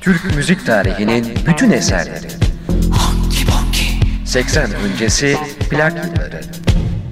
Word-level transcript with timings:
Türk 0.00 0.36
müzik 0.36 0.66
tarihinin 0.66 1.38
bütün 1.46 1.70
eserleri. 1.70 2.28
80 4.26 4.72
öncesi 4.74 5.38
plak 5.70 5.92
yılları. 5.92 6.40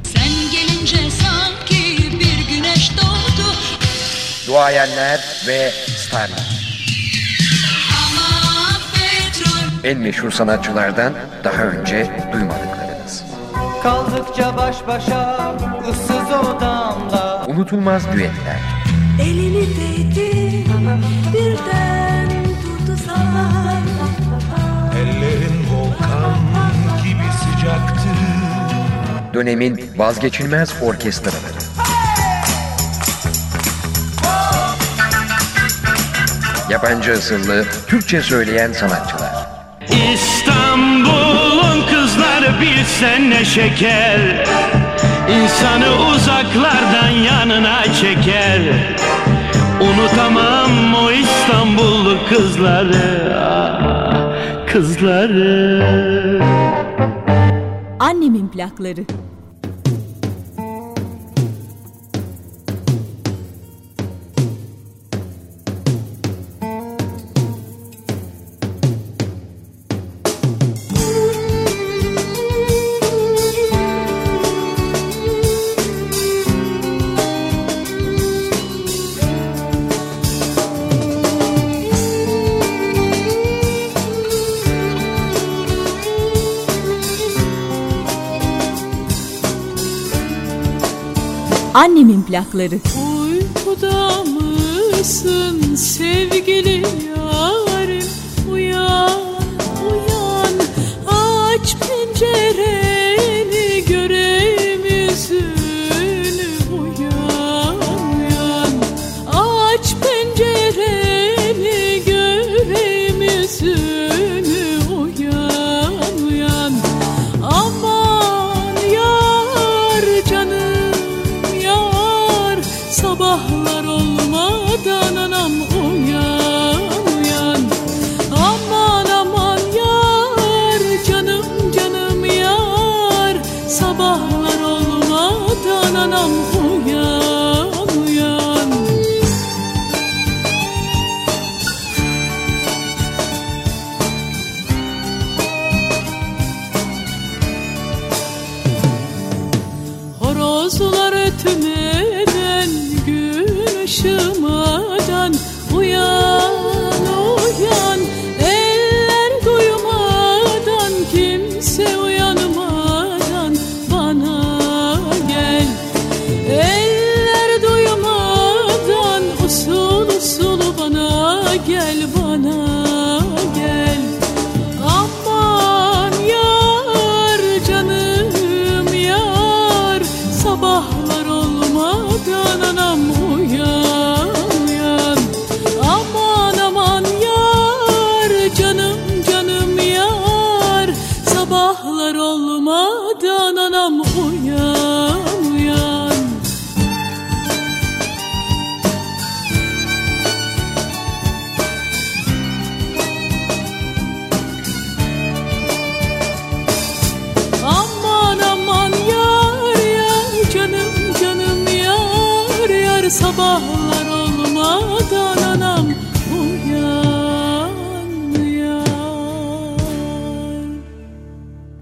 Sen 0.02 0.28
gelince 0.52 1.10
sanki 1.10 1.98
bir 2.20 2.56
güneş 2.56 2.92
doğdu 2.96 3.48
Duayenler 4.46 5.20
ve 5.48 5.70
starlar. 5.96 6.48
Ama 7.98 8.78
petrol 8.94 9.84
En 9.90 9.98
meşhur 9.98 10.30
sanatçılardan 10.30 11.12
daha 11.44 11.62
önce 11.62 12.10
duymadıklarınız. 12.32 13.22
Kaldıkça 13.82 14.56
baş 14.56 14.76
başa 14.86 15.54
ıssız 15.90 16.30
odamda 16.30 17.44
Unutulmaz 17.48 18.12
düetler. 18.12 18.60
Elini 19.22 19.66
değdi 19.76 20.64
birden 21.34 22.37
Dönemin 29.38 29.80
vazgeçilmez 29.96 30.74
orkestraları. 30.82 31.58
Yabancı 36.70 37.12
asıllı 37.12 37.64
Türkçe 37.86 38.22
söyleyen 38.22 38.72
sanatçılar. 38.72 39.32
İstanbul'un 40.14 41.86
kızları 41.86 42.60
bilsen 42.60 43.30
ne 43.30 43.44
şeker 43.44 44.46
İnsanı 45.28 45.86
uzaklardan 46.14 47.08
yanına 47.08 47.84
çeker 47.84 48.62
Unutamam 49.80 50.94
o 50.94 51.10
İstanbullu 51.10 52.16
kızları 52.28 53.36
ah, 53.38 54.72
Kızları 54.72 56.08
Annemin 57.98 58.48
plakları. 58.48 59.27
Annemin 91.78 92.22
plakları. 92.22 92.78
Uykuda 93.22 94.24
mısın 94.24 95.74
sevgili 95.74 96.72
yarim 96.72 97.17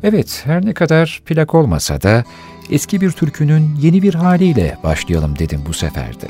Evet, 0.08 0.42
her 0.44 0.66
ne 0.66 0.74
kadar 0.74 1.22
plak 1.26 1.54
olmasa 1.54 2.02
da 2.02 2.24
eski 2.70 3.00
bir 3.00 3.10
türkünün 3.10 3.76
yeni 3.80 4.02
bir 4.02 4.14
haliyle 4.14 4.78
başlayalım 4.82 5.38
dedim 5.38 5.62
bu 5.68 5.72
seferde. 5.72 6.26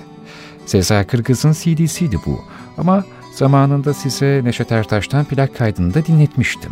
Seza 0.67 1.07
Kırgız'ın 1.07 1.53
CD'siydi 1.53 2.17
bu 2.27 2.41
ama 2.79 3.05
zamanında 3.35 3.95
size 3.95 4.41
Neşet 4.45 4.73
Ertaş'tan 4.73 5.25
plak 5.25 5.57
kaydını 5.59 5.95
da 5.95 6.07
dinletmiştim. 6.07 6.71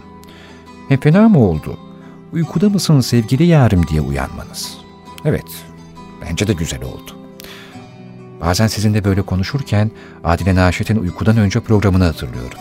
Hem 0.88 1.00
fena 1.00 1.28
mı 1.28 1.38
oldu? 1.38 1.78
Uykuda 2.32 2.68
mısın 2.68 3.00
sevgili 3.00 3.44
yarim 3.44 3.86
diye 3.86 4.00
uyanmanız? 4.00 4.78
Evet, 5.24 5.64
bence 6.22 6.46
de 6.46 6.52
güzel 6.52 6.82
oldu. 6.82 7.16
Bazen 8.40 8.66
sizinle 8.66 9.04
böyle 9.04 9.22
konuşurken 9.22 9.90
Adile 10.24 10.54
Naşit'in 10.54 10.96
uykudan 10.96 11.36
önce 11.36 11.60
programını 11.60 12.04
hatırlıyorum. 12.04 12.58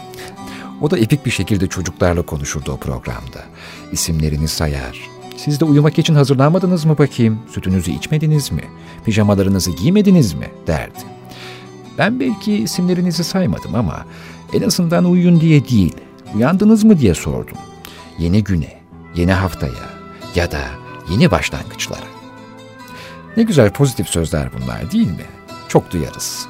O 0.83 0.91
da 0.91 0.97
epik 0.97 1.25
bir 1.25 1.31
şekilde 1.31 1.67
çocuklarla 1.67 2.21
konuşurdu 2.21 2.71
o 2.71 2.77
programda. 2.77 3.43
İsimlerini 3.91 4.47
sayar. 4.47 5.09
Siz 5.37 5.59
de 5.59 5.65
uyumak 5.65 5.99
için 5.99 6.15
hazırlanmadınız 6.15 6.85
mı 6.85 6.97
bakayım? 6.97 7.39
Sütünüzü 7.53 7.91
içmediniz 7.91 8.51
mi? 8.51 8.63
Pijamalarınızı 9.05 9.71
giymediniz 9.71 10.33
mi? 10.33 10.51
derdi. 10.67 10.99
Ben 11.97 12.19
belki 12.19 12.53
isimlerinizi 12.53 13.23
saymadım 13.23 13.75
ama 13.75 14.05
en 14.53 14.61
azından 14.61 15.05
uyuyun 15.05 15.41
diye 15.41 15.69
değil, 15.69 15.95
uyandınız 16.35 16.83
mı 16.83 16.99
diye 16.99 17.13
sordum. 17.13 17.57
Yeni 18.19 18.43
güne, 18.43 18.79
yeni 19.15 19.31
haftaya 19.31 19.89
ya 20.35 20.51
da 20.51 20.61
yeni 21.09 21.31
başlangıçlara. 21.31 22.07
Ne 23.37 23.43
güzel 23.43 23.71
pozitif 23.71 24.07
sözler 24.09 24.49
bunlar 24.53 24.91
değil 24.91 25.07
mi? 25.07 25.25
Çok 25.67 25.91
duyarız. 25.91 26.45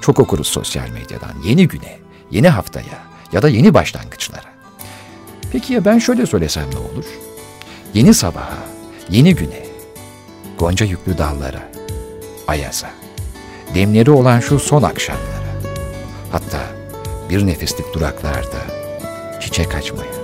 Çok 0.00 0.18
okuruz 0.18 0.46
sosyal 0.46 0.88
medyadan. 0.88 1.34
Yeni 1.44 1.68
güne, 1.68 1.98
yeni 2.30 2.48
haftaya 2.48 3.03
ya 3.34 3.42
da 3.42 3.48
yeni 3.48 3.74
başlangıçlara. 3.74 4.54
Peki 5.52 5.72
ya 5.72 5.84
ben 5.84 5.98
şöyle 5.98 6.26
söylesem 6.26 6.64
ne 6.72 6.78
olur? 6.78 7.04
Yeni 7.94 8.14
sabaha, 8.14 8.58
yeni 9.10 9.34
güne, 9.34 9.66
gonca 10.58 10.86
yüklü 10.86 11.18
dallara, 11.18 11.68
ayaza, 12.48 12.90
demleri 13.74 14.10
olan 14.10 14.40
şu 14.40 14.58
son 14.58 14.82
akşamlara, 14.82 15.54
hatta 16.32 16.60
bir 17.30 17.46
nefeslik 17.46 17.94
duraklarda 17.94 18.58
çiçek 19.40 19.74
açmaya. 19.74 20.23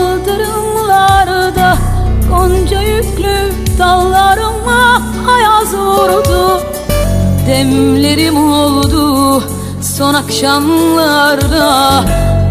Kaldırımlarda 0.00 1.78
Gonca 2.30 2.82
yüklü 2.82 3.52
dallarıma 3.78 5.02
ayaz 5.28 5.74
vurdu. 5.74 6.62
Demlerim 7.46 8.52
oldu 8.52 9.42
son 9.82 10.14
akşamlarda. 10.14 12.04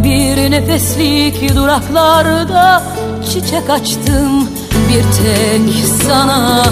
Bir 0.03 0.51
nefeslik 0.51 1.55
duraklarda 1.55 2.83
çiçek 3.25 3.69
açtım 3.69 4.49
bir 4.89 5.03
tek 5.03 5.85
sana. 6.07 6.63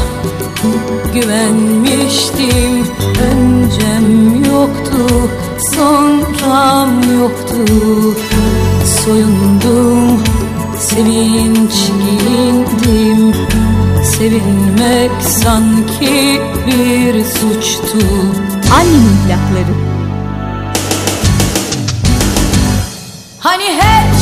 Güvenmiştim 1.13 2.87
öncem 3.31 4.43
yoktu 4.43 5.29
sonram 5.75 7.19
yoktu. 7.19 7.73
Soyundum 9.03 10.36
sevinç 10.79 11.73
giyindim 11.99 13.33
Sevinmek 14.03 15.11
sanki 15.21 16.41
bir 16.67 17.25
suçtu 17.25 18.07
Annemin 18.73 19.17
plakları. 19.27 19.73
Hani 23.39 23.63
her 23.63 24.16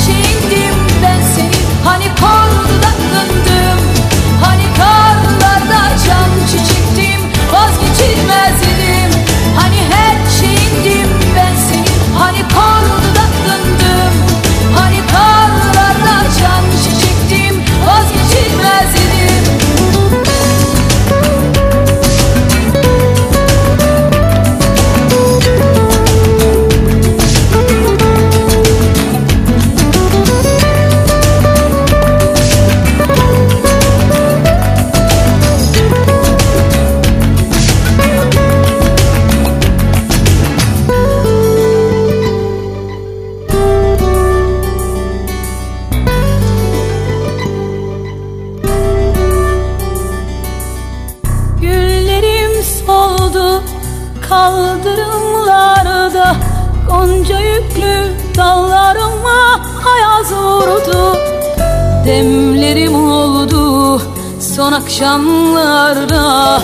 akşamlarda 64.96 66.62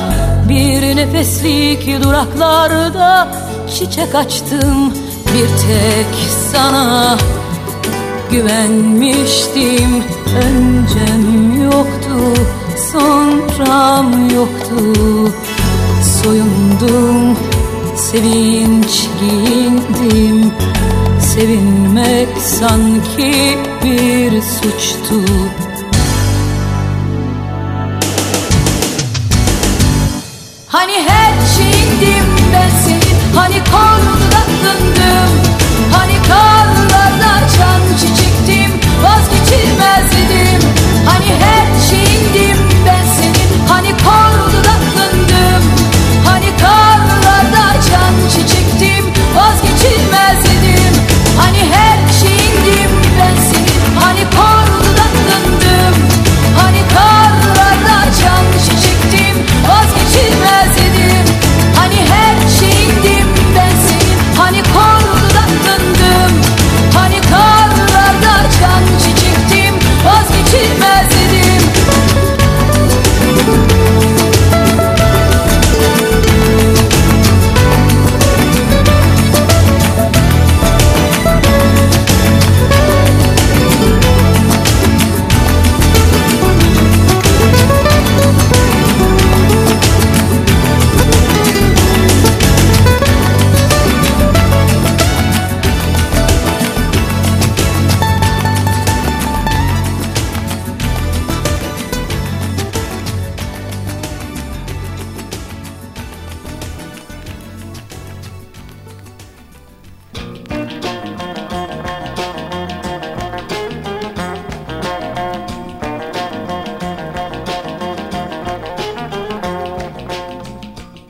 Bir 0.50 0.96
nefeslik 0.96 2.04
duraklarda 2.04 3.28
çiçek 3.76 4.16
açtım 4.16 4.94
bir 5.34 5.48
tek 5.48 6.16
sana. 6.52 7.18
Güvenmiştim 8.32 10.04
öncem 10.38 11.62
yoktu 11.64 12.42
sonram 12.92 14.30
yoktu. 14.30 15.32
Soyundum 16.24 17.38
sevinç 17.96 19.08
giyindim. 19.20 20.52
Sevinmek 21.20 22.38
sanki 22.38 23.58
bir 23.84 24.42
suçtu 24.42 25.32
Hani 30.72 30.94
her 31.08 31.34
şeyindim 31.58 32.26
ben 32.54 32.70
senin 32.70 33.36
Hani 33.36 33.56
kolunda 33.64 34.42
döndüm. 34.64 35.42
Hani 35.92 36.14
karlarda 36.28 37.46
açan 37.46 37.82
çiçektim 37.98 38.80
Vazgeçilmez 39.04 40.11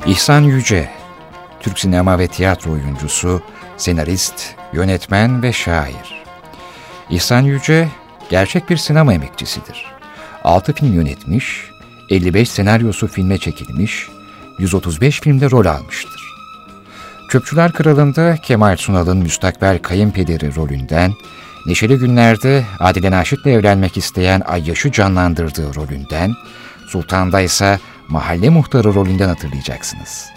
İhsan 0.05 0.41
Yüce, 0.41 0.89
Türk 1.60 1.79
sinema 1.79 2.20
ve 2.20 2.27
tiyatro 2.27 2.72
oyuncusu, 2.72 3.41
senarist, 3.77 4.55
yönetmen 4.74 5.43
ve 5.43 5.53
şair. 5.53 6.24
İhsan 7.10 7.41
Yüce, 7.41 7.88
gerçek 8.29 8.70
bir 8.70 8.77
sinema 8.77 9.13
emekçisidir. 9.13 9.86
6 10.43 10.74
film 10.74 10.93
yönetmiş, 10.93 11.70
55 12.10 12.50
senaryosu 12.50 13.08
filme 13.08 13.38
çekilmiş, 13.38 14.08
135 14.60 15.22
filmde 15.22 15.51
rol 15.51 15.65
almıştır. 15.65 16.22
Çöpçüler 17.29 17.72
Kralı'nda 17.72 18.38
Kemal 18.38 18.77
Sunal'ın 18.77 19.17
müstakbel 19.17 19.79
kayınpederi 19.79 20.55
rolünden, 20.55 21.13
Neşeli 21.65 21.98
Günler'de 21.98 22.65
Adile 22.79 23.12
Naşit'le 23.12 23.48
evlenmek 23.48 23.98
isteyen 23.98 24.41
Ayyaş'ı 24.46 24.91
canlandırdığı 24.91 25.75
rolünden, 25.75 26.34
Sultan'da 26.88 27.41
ise 27.41 27.79
mahalle 28.12 28.50
muhtarı 28.50 28.94
rolünden 28.94 29.27
hatırlayacaksınız. 29.27 30.30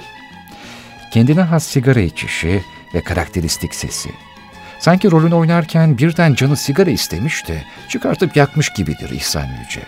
Kendine 1.11 1.43
has 1.43 1.67
sigara 1.67 2.01
içişi 2.01 2.65
ve 2.95 3.01
karakteristik 3.01 3.75
sesi, 3.75 4.11
Sanki 4.85 5.11
rolünü 5.11 5.35
oynarken 5.35 5.99
birden 5.99 6.35
canı 6.35 6.57
sigara 6.57 6.91
istemiş 6.91 7.49
de 7.49 7.65
çıkartıp 7.89 8.37
yakmış 8.37 8.69
gibidir 8.73 9.11
İhsan 9.11 9.47
Yüce. 9.63 9.81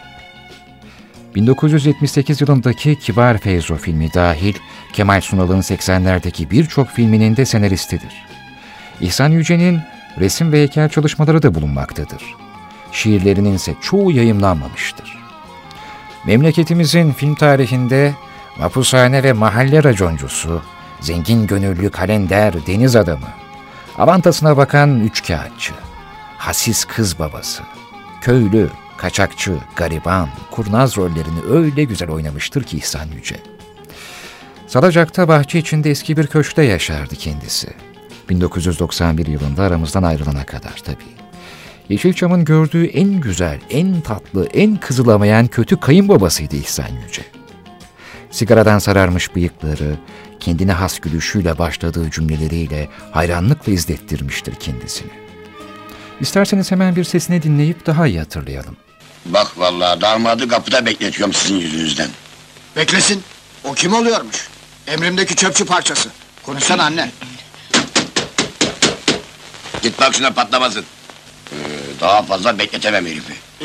1978 1.34 2.40
yılındaki 2.40 2.98
Kibar 2.98 3.38
Feyzo 3.38 3.76
filmi 3.76 4.14
dahil 4.14 4.54
Kemal 4.92 5.20
Sunal'ın 5.20 5.60
80'lerdeki 5.60 6.50
birçok 6.50 6.88
filminin 6.88 7.36
de 7.36 7.44
senaristidir. 7.44 8.26
İhsan 9.00 9.30
Yüce'nin 9.30 9.80
resim 10.18 10.52
ve 10.52 10.58
heykel 10.58 10.88
çalışmaları 10.88 11.42
da 11.42 11.54
bulunmaktadır. 11.54 12.22
Şiirlerinin 12.92 13.54
ise 13.54 13.74
çoğu 13.82 14.12
yayımlanmamıştır. 14.12 15.15
Memleketimizin 16.26 17.12
film 17.12 17.34
tarihinde 17.34 18.14
mapushane 18.58 19.22
ve 19.22 19.32
mahalle 19.32 19.84
raconcusu, 19.84 20.62
zengin 21.00 21.46
gönüllü 21.46 21.90
kalender 21.90 22.66
deniz 22.66 22.96
adamı, 22.96 23.28
avantasına 23.98 24.56
bakan 24.56 25.00
üç 25.00 25.26
kağıtçı, 25.26 25.72
hasis 26.38 26.84
kız 26.84 27.18
babası, 27.18 27.62
köylü, 28.20 28.70
kaçakçı, 28.96 29.58
gariban, 29.76 30.28
kurnaz 30.50 30.96
rollerini 30.96 31.40
öyle 31.50 31.84
güzel 31.84 32.10
oynamıştır 32.10 32.64
ki 32.64 32.76
İhsan 32.76 33.06
Yüce. 33.16 33.36
Salacak'ta 34.66 35.28
bahçe 35.28 35.58
içinde 35.58 35.90
eski 35.90 36.16
bir 36.16 36.26
köşkte 36.26 36.62
yaşardı 36.62 37.16
kendisi. 37.16 37.68
1991 38.28 39.26
yılında 39.26 39.62
aramızdan 39.62 40.02
ayrılana 40.02 40.46
kadar 40.46 40.82
tabii. 40.84 41.25
Yeşilçam'ın 41.88 42.44
gördüğü 42.44 42.86
en 42.86 43.20
güzel, 43.20 43.60
en 43.70 44.00
tatlı, 44.00 44.46
en 44.54 44.76
kızılamayan 44.76 45.46
kötü 45.46 45.80
kayınbabasıydı 45.80 46.56
İhsan 46.56 46.88
Yüce. 47.06 47.22
Sigaradan 48.30 48.78
sararmış 48.78 49.34
bıyıkları, 49.34 49.96
kendine 50.40 50.72
has 50.72 50.98
gülüşüyle 50.98 51.58
başladığı 51.58 52.10
cümleleriyle 52.10 52.88
hayranlıkla 53.12 53.72
izlettirmiştir 53.72 54.54
kendisini. 54.54 55.10
İsterseniz 56.20 56.70
hemen 56.70 56.96
bir 56.96 57.04
sesini 57.04 57.42
dinleyip 57.42 57.86
daha 57.86 58.06
iyi 58.06 58.18
hatırlayalım. 58.18 58.76
Bak 59.26 59.58
vallahi 59.58 60.00
damadı 60.00 60.48
kapıda 60.48 60.86
bekletiyorum 60.86 61.32
sizin 61.32 61.56
yüzünüzden. 61.56 62.08
Beklesin. 62.76 63.22
O 63.64 63.74
kim 63.74 63.94
oluyormuş? 63.94 64.48
Emrimdeki 64.86 65.36
çöpçü 65.36 65.64
parçası. 65.64 66.08
Konuşsana 66.42 66.82
anne. 66.82 67.10
Git 69.82 70.00
bak 70.00 70.14
şuna 70.14 70.30
patlamasın. 70.30 70.84
Daha 72.06 72.22
fazla 72.22 72.58
bekletemem 72.58 73.06
herifi. 73.06 73.32
Ee, 73.60 73.64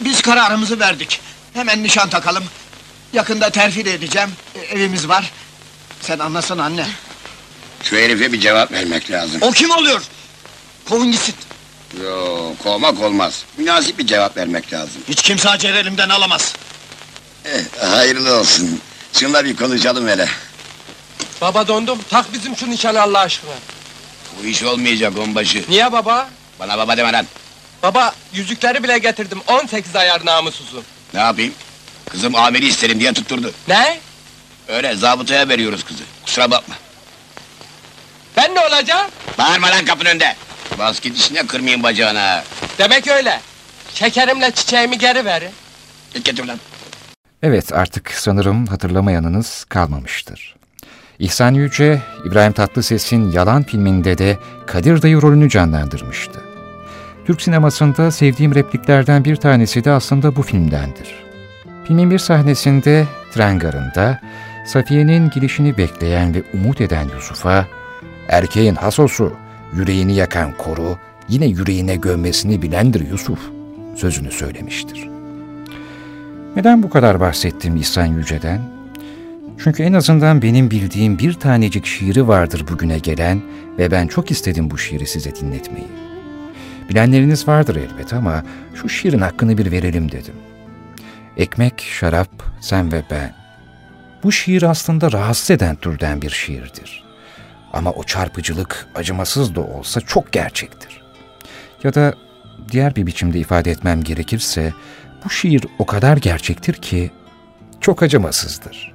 biz 0.00 0.22
kararımızı 0.22 0.80
verdik. 0.80 1.20
Hemen 1.54 1.82
nişan 1.82 2.10
takalım. 2.10 2.44
Yakında 3.12 3.50
terfi 3.50 3.84
de 3.84 3.94
edeceğim. 3.94 4.30
Ee, 4.54 4.58
evimiz 4.58 5.08
var. 5.08 5.32
Sen 6.00 6.18
anlasana 6.18 6.64
anne. 6.64 6.86
Şu 7.82 7.96
herife 7.96 8.32
bir 8.32 8.40
cevap 8.40 8.72
vermek 8.72 9.10
lazım. 9.10 9.42
O 9.42 9.50
kim 9.50 9.70
oluyor? 9.70 10.02
Kovun 10.88 11.12
gitsin. 11.12 11.34
Yo, 12.02 12.38
kovmak 12.62 13.00
olmaz. 13.00 13.44
Münasip 13.56 13.98
bir 13.98 14.06
cevap 14.06 14.36
vermek 14.36 14.72
lazım. 14.72 15.02
Hiç 15.08 15.22
kimse 15.22 15.48
Hacer 15.48 15.74
elimden 15.74 16.08
alamaz. 16.08 16.54
Eh, 17.44 17.88
hayırlı 17.88 18.34
olsun. 18.38 18.80
Şunla 19.12 19.44
bir 19.44 19.56
konuşalım 19.56 20.08
hele. 20.08 20.28
Baba 21.40 21.68
dondum. 21.68 21.98
Tak 22.10 22.32
bizim 22.32 22.56
şu 22.56 22.70
nişanı 22.70 23.02
Allah 23.02 23.18
aşkına. 23.18 23.52
Bu 24.42 24.46
iş 24.46 24.62
olmayacak 24.62 25.18
onbaşı. 25.18 25.64
Niye 25.68 25.92
baba? 25.92 26.28
Bana 26.60 26.78
baba 26.78 26.96
deme 26.96 27.12
lan. 27.12 27.26
Baba 27.82 28.12
yüzükleri 28.32 28.82
bile 28.82 28.98
getirdim. 28.98 29.38
18 29.48 29.96
ayar 29.96 30.26
namusuzu. 30.26 30.82
Ne 31.14 31.20
yapayım? 31.20 31.54
Kızım 32.10 32.34
amiri 32.34 32.66
isterim 32.66 33.00
diye 33.00 33.12
tutturdu. 33.12 33.52
Ne? 33.68 33.98
Öyle 34.68 34.96
zabıtaya 34.96 35.48
veriyoruz 35.48 35.84
kızı. 35.84 36.02
Kusura 36.24 36.50
bakma. 36.50 36.74
Ben 38.36 38.54
ne 38.54 38.60
olacağım? 38.60 39.10
Bağırma 39.38 39.66
lan 39.70 39.84
kapının 39.84 40.10
önünde. 40.10 40.36
Bas 40.78 41.00
git 41.00 41.16
işine 41.18 41.46
kırmayayım 41.46 41.82
bacağına. 41.82 42.44
Demek 42.78 43.08
öyle. 43.08 43.40
Şekerimle 43.94 44.50
çiçeğimi 44.50 44.98
geri 44.98 45.24
verin. 45.24 45.50
Git 46.14 46.24
getir 46.24 46.44
lan. 46.44 46.58
Evet 47.42 47.72
artık 47.72 48.10
sanırım 48.10 48.66
hatırlamayanınız 48.66 49.64
kalmamıştır. 49.68 50.56
İhsan 51.18 51.54
Yüce, 51.54 52.02
İbrahim 52.26 52.52
Tatlıses'in 52.52 53.30
Yalan 53.32 53.62
filminde 53.62 54.18
de 54.18 54.38
Kadir 54.66 55.02
Dayı 55.02 55.22
rolünü 55.22 55.50
canlandırmıştı. 55.50 56.49
Türk 57.30 57.42
sinemasında 57.42 58.10
sevdiğim 58.10 58.54
repliklerden 58.54 59.24
bir 59.24 59.36
tanesi 59.36 59.84
de 59.84 59.90
aslında 59.90 60.36
bu 60.36 60.42
filmdendir. 60.42 61.14
Filmin 61.84 62.10
bir 62.10 62.18
sahnesinde 62.18 63.06
tren 63.32 63.58
garında 63.58 64.20
Safiye'nin 64.66 65.30
gelişini 65.30 65.78
bekleyen 65.78 66.34
ve 66.34 66.42
umut 66.54 66.80
eden 66.80 67.08
Yusuf'a 67.14 67.66
erkeğin 68.28 68.74
hasosu, 68.74 69.32
yüreğini 69.76 70.14
yakan 70.14 70.56
koru, 70.56 70.98
yine 71.28 71.46
yüreğine 71.46 71.96
gömmesini 71.96 72.62
bilendir 72.62 73.10
Yusuf 73.10 73.38
sözünü 73.96 74.30
söylemiştir. 74.30 75.08
Neden 76.56 76.82
bu 76.82 76.90
kadar 76.90 77.20
bahsettim 77.20 77.76
İhsan 77.76 78.06
Yüce'den? 78.06 78.60
Çünkü 79.58 79.82
en 79.82 79.92
azından 79.92 80.42
benim 80.42 80.70
bildiğim 80.70 81.18
bir 81.18 81.32
tanecik 81.32 81.86
şiiri 81.86 82.28
vardır 82.28 82.64
bugüne 82.70 82.98
gelen 82.98 83.40
ve 83.78 83.90
ben 83.90 84.06
çok 84.06 84.30
istedim 84.30 84.70
bu 84.70 84.78
şiiri 84.78 85.06
size 85.06 85.34
dinletmeyi. 85.36 86.09
Bilenleriniz 86.90 87.48
vardır 87.48 87.76
elbet 87.76 88.12
ama 88.12 88.42
şu 88.74 88.88
şiirin 88.88 89.20
hakkını 89.20 89.58
bir 89.58 89.72
verelim 89.72 90.12
dedim. 90.12 90.34
Ekmek, 91.36 91.80
şarap, 91.80 92.30
sen 92.60 92.92
ve 92.92 93.02
ben. 93.10 93.34
Bu 94.22 94.32
şiir 94.32 94.62
aslında 94.62 95.12
rahatsız 95.12 95.50
eden 95.50 95.76
türden 95.76 96.22
bir 96.22 96.30
şiirdir. 96.30 97.04
Ama 97.72 97.92
o 97.92 98.04
çarpıcılık 98.04 98.86
acımasız 98.94 99.54
da 99.54 99.60
olsa 99.60 100.00
çok 100.00 100.32
gerçektir. 100.32 101.02
Ya 101.84 101.94
da 101.94 102.14
diğer 102.70 102.96
bir 102.96 103.06
biçimde 103.06 103.38
ifade 103.38 103.70
etmem 103.70 104.02
gerekirse 104.02 104.72
bu 105.24 105.30
şiir 105.30 105.64
o 105.78 105.86
kadar 105.86 106.16
gerçektir 106.16 106.74
ki 106.74 107.10
çok 107.80 108.02
acımasızdır. 108.02 108.94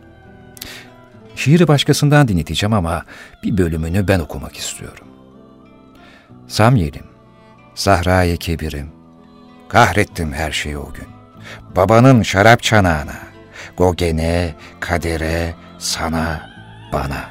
Şiiri 1.35 1.67
başkasından 1.67 2.27
dinleteceğim 2.27 2.73
ama 2.73 3.03
bir 3.43 3.57
bölümünü 3.57 4.07
ben 4.07 4.19
okumak 4.19 4.57
istiyorum. 4.57 5.07
Samyelim, 6.47 7.14
Sahra'yı 7.75 8.37
kebirim, 8.37 8.87
kahrettim 9.69 10.33
her 10.33 10.51
şeyi 10.51 10.77
o 10.77 10.93
gün. 10.93 11.07
Babanın 11.75 12.21
şarap 12.21 12.63
çanağına, 12.63 13.17
Gogen'e, 13.77 14.55
kadere, 14.79 15.53
sana, 15.79 16.49
bana. 16.93 17.29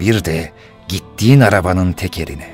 Bir 0.00 0.24
de 0.24 0.52
gittiğin 0.88 1.40
arabanın 1.40 1.92
tekerine. 1.92 2.50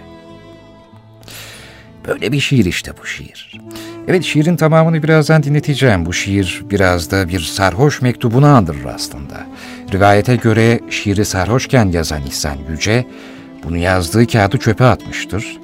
Böyle 2.07 2.33
bir 2.33 2.41
şiir 2.41 2.65
işte 2.65 2.93
bu 3.03 3.07
şiir. 3.07 3.61
Evet 4.09 4.25
şiirin 4.25 4.57
tamamını 4.57 5.03
birazdan 5.03 5.43
dinleteceğim. 5.43 6.07
Bu 6.07 6.13
şiir 6.13 6.63
biraz 6.71 7.11
da 7.11 7.29
bir 7.29 7.41
sarhoş 7.41 8.03
mektubunu 8.03 8.47
andırır 8.47 8.85
aslında. 8.85 9.47
Rivayete 9.93 10.37
göre 10.37 10.81
şiiri 10.91 11.25
sarhoşken 11.25 11.87
yazan 11.87 12.23
İhsan 12.23 12.57
Yüce, 12.71 13.07
bunu 13.65 13.77
yazdığı 13.77 14.27
kağıdı 14.27 14.59
çöpe 14.59 14.85
atmıştır. 14.85 15.59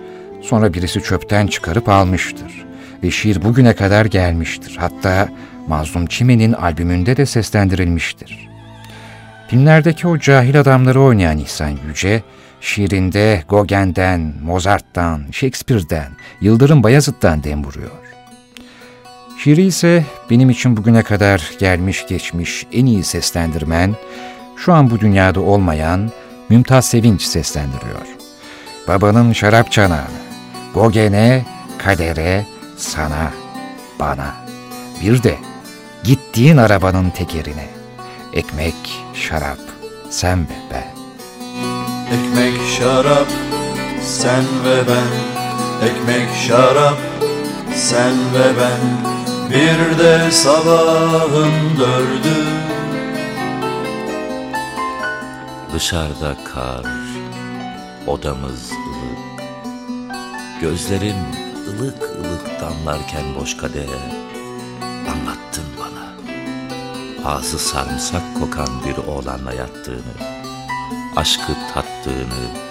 Sonra 0.45 0.75
birisi 0.75 1.03
çöpten 1.03 1.47
çıkarıp 1.47 1.89
almıştır. 1.89 2.65
Ve 3.03 3.11
şiir 3.11 3.43
bugüne 3.43 3.75
kadar 3.75 4.07
gelmiştir. 4.07 4.77
Hatta 4.81 5.29
Mazlum 5.69 6.07
Çimen'in 6.07 6.53
albümünde 6.53 7.17
de 7.17 7.27
seslendirilmiştir. 7.27 8.49
Filmlerdeki 9.49 10.09
o 10.09 10.19
cahil 10.19 10.61
adamları 10.61 11.01
oynayan 11.03 11.39
İhsan 11.39 11.79
Yüce, 11.89 12.23
şiirinde 12.61 13.43
Gogen'den, 13.49 14.35
Mozart'tan, 14.43 15.23
Shakespeare'den, 15.33 16.09
Yıldırım 16.41 16.83
Bayezid'den 16.83 17.45
dem 17.45 17.65
vuruyor. 17.65 17.91
Şiiri 19.39 19.63
ise 19.63 20.05
benim 20.31 20.51
için 20.51 20.77
bugüne 20.77 21.03
kadar 21.03 21.51
gelmiş 21.59 22.07
geçmiş 22.09 22.67
en 22.73 22.87
iyi 22.87 23.05
seslendirmen, 23.05 23.95
şu 24.57 24.73
an 24.73 24.91
bu 24.91 25.01
dünyada 25.01 25.41
olmayan 25.41 26.11
Mümtaz 26.49 26.87
Sevinç 26.87 27.23
seslendiriyor. 27.23 28.07
Babanın 28.89 29.33
şarap 29.33 29.73
çanağını, 29.73 30.24
Gogen'e, 30.75 31.45
kadere, 31.79 32.47
sana, 32.77 33.33
bana. 34.01 34.35
Bir 35.03 35.23
de 35.23 35.39
gittiğin 36.05 36.57
arabanın 36.57 37.11
tekerine. 37.11 37.69
Ekmek, 38.33 38.75
şarap, 39.15 39.59
sen 40.11 40.41
ve 40.41 40.55
ben. 40.71 40.95
Ekmek, 42.15 42.61
şarap, 42.79 43.29
sen 44.03 44.45
ve 44.65 44.83
ben. 44.89 45.11
Ekmek, 45.89 46.29
şarap, 46.49 46.99
sen 47.75 48.13
ve 48.13 48.61
ben. 48.61 49.15
Bir 49.51 49.99
de 49.99 50.31
sabahın 50.31 51.53
dördü 51.79 52.35
Dışarıda 55.75 56.37
kar, 56.55 56.87
odamız 58.07 58.71
ılık 58.71 59.34
Gözlerim 60.61 61.17
ılık 61.69 62.03
ılık 62.03 62.61
damlarken 62.61 63.25
boş 63.41 63.57
kadere 63.57 64.25
Anlattın 64.83 65.65
bana. 65.81 66.15
Ağzı 67.25 67.59
sarımsak 67.59 68.23
kokan 68.41 68.69
bir 68.87 68.97
oğlanla 68.97 69.53
yattığını 69.53 70.15
Aşkı 71.17 71.53
tattığını 71.75 72.65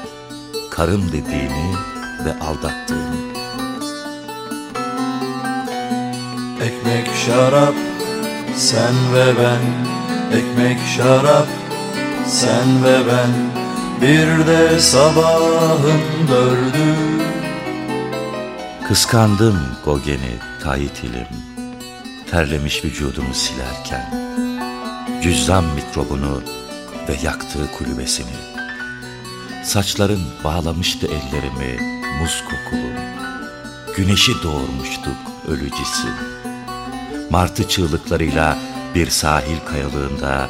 Karım 0.72 1.08
dediğini 1.08 1.76
ve 2.26 2.40
aldattığını. 2.40 3.16
Ekmek 6.64 7.08
şarap 7.26 7.76
sen 8.56 8.94
ve 9.14 9.26
ben. 9.40 9.62
Ekmek 10.38 10.78
şarap 10.98 11.48
sen 12.28 12.84
ve 12.84 12.98
ben. 13.08 13.30
Bir 14.02 14.48
de 14.48 14.80
sabahın 14.80 16.02
dördü 16.28 17.23
Kıskandım 18.88 19.60
Gogen'i 19.86 20.40
Tahitilim 20.64 21.28
Terlemiş 22.32 22.86
vücudumu 22.86 23.34
silerken. 23.34 24.14
Cüzdan 25.22 25.64
mikrobunu 25.64 26.44
ve 27.10 27.16
yaktığı 27.24 27.72
kulübesini. 27.78 28.36
Saçların 29.64 30.22
bağlamıştı 30.44 31.08
ellerimi 31.08 31.80
muz 32.22 32.44
kokulu. 32.44 32.90
Güneşi 33.96 34.32
doğurmuştuk 34.44 35.18
ölücisi 35.48 36.08
Martı 37.30 37.68
çığlıklarıyla 37.68 38.58
bir 38.96 39.10
sahil 39.10 39.60
kayalığında 39.66 40.50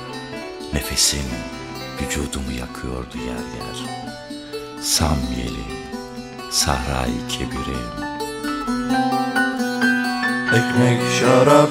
Nefesin 0.73 1.25
vücudumu 2.01 2.51
yakıyordu 2.51 3.17
yer 3.17 3.25
yer. 3.27 4.03
Samyelim, 4.81 5.73
Sahra-i 6.51 7.27
Kebirim 7.29 8.12
Ekmek 10.53 10.99
şarap 11.19 11.69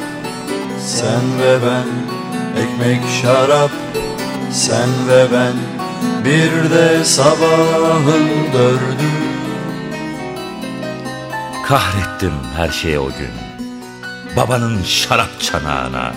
sen 0.87 1.39
ve 1.43 1.59
ben. 1.67 1.89
Ekmek 2.63 3.01
şarap 3.23 3.71
sen 4.53 5.09
ve 5.09 5.27
ben. 5.33 5.53
Bir 6.25 6.71
de 6.71 7.05
sabahın 7.05 8.29
dördü. 8.53 9.09
Kahrettim 11.67 12.33
her 12.57 12.69
şeye 12.69 12.99
o 12.99 13.07
gün. 13.07 13.33
Babanın 14.37 14.83
şarap 14.83 15.41
çanağına 15.41 16.13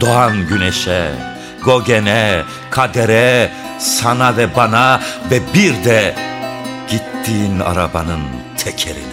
Doğan 0.00 0.48
güneşe 0.48 1.10
Gogen'e, 1.64 2.42
kadere, 2.70 3.52
sana 3.78 4.36
ve 4.36 4.56
bana 4.56 5.00
ve 5.30 5.40
bir 5.54 5.84
de 5.84 6.14
gittiğin 6.88 7.60
arabanın 7.60 8.22
tekerine. 8.56 9.11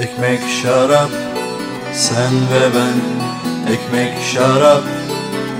Ekmek 0.00 0.40
şarap 0.62 1.10
sen 1.94 2.32
ve 2.34 2.74
ben 2.74 2.96
Ekmek 3.72 4.22
şarap 4.32 4.82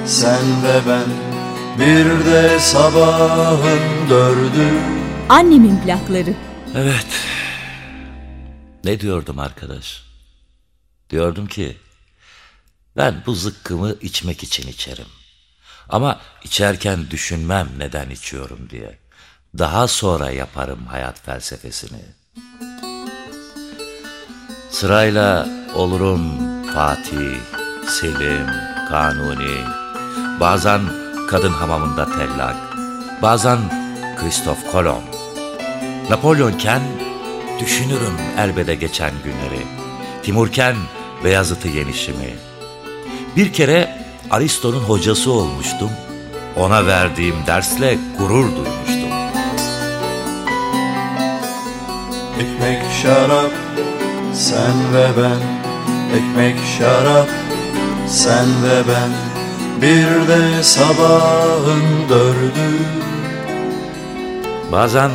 sen 0.07 0.63
ve 0.63 0.81
ben 0.89 1.05
Bir 1.79 2.27
de 2.27 2.59
sabahın 2.61 4.11
dördü 4.11 4.69
Annemin 5.29 5.81
plakları. 5.81 6.35
Evet. 6.75 7.07
Ne 8.85 9.01
diyordum 9.01 9.39
arkadaş? 9.39 10.03
Diyordum 11.11 11.47
ki 11.47 11.77
ben 12.97 13.23
bu 13.27 13.35
zıkkımı 13.35 13.95
içmek 14.01 14.43
için 14.43 14.69
içerim. 14.69 15.07
Ama 15.89 16.21
içerken 16.45 17.11
düşünmem 17.11 17.69
neden 17.79 18.11
içiyorum 18.11 18.71
diye. 18.71 18.99
Daha 19.59 19.89
sonra 19.89 20.31
yaparım 20.31 20.87
hayat 20.87 21.21
felsefesini. 21.21 22.01
Sırayla 24.71 25.49
olurum 25.75 26.23
Fatih, 26.75 27.39
Selim, 28.01 28.47
Kanuni, 28.89 29.57
bazen 30.41 30.81
kadın 31.31 31.53
hamamında 31.53 32.05
tellak, 32.05 32.57
bazen 33.23 33.59
Kristof 34.21 34.73
Kolomb. 34.73 35.03
Napolyonken 36.11 36.83
düşünürüm 37.61 38.15
elbede 38.39 38.75
geçen 38.75 39.13
günleri. 39.25 39.67
Timurken 40.23 40.77
Beyazıt'ı 41.25 41.69
yenişimi. 41.69 42.35
Bir 43.37 43.53
kere 43.53 44.05
Aristo'nun 44.31 44.81
hocası 44.81 45.33
olmuştum. 45.33 45.91
Ona 46.57 46.87
verdiğim 46.87 47.37
dersle 47.47 47.99
gurur 48.19 48.45
duymuştum. 48.57 49.13
Ekmek 52.41 52.83
şarap 53.03 53.51
sen 54.39 54.95
ve 54.95 55.09
ben 55.17 55.41
Ekmek 56.17 56.57
şarap 56.79 57.29
sen 58.09 58.47
ve 58.63 58.83
ben 58.89 59.11
Bir 59.83 60.29
de 60.29 60.63
sabahın 60.63 62.09
dördü 62.09 62.79
Bazen 64.73 65.11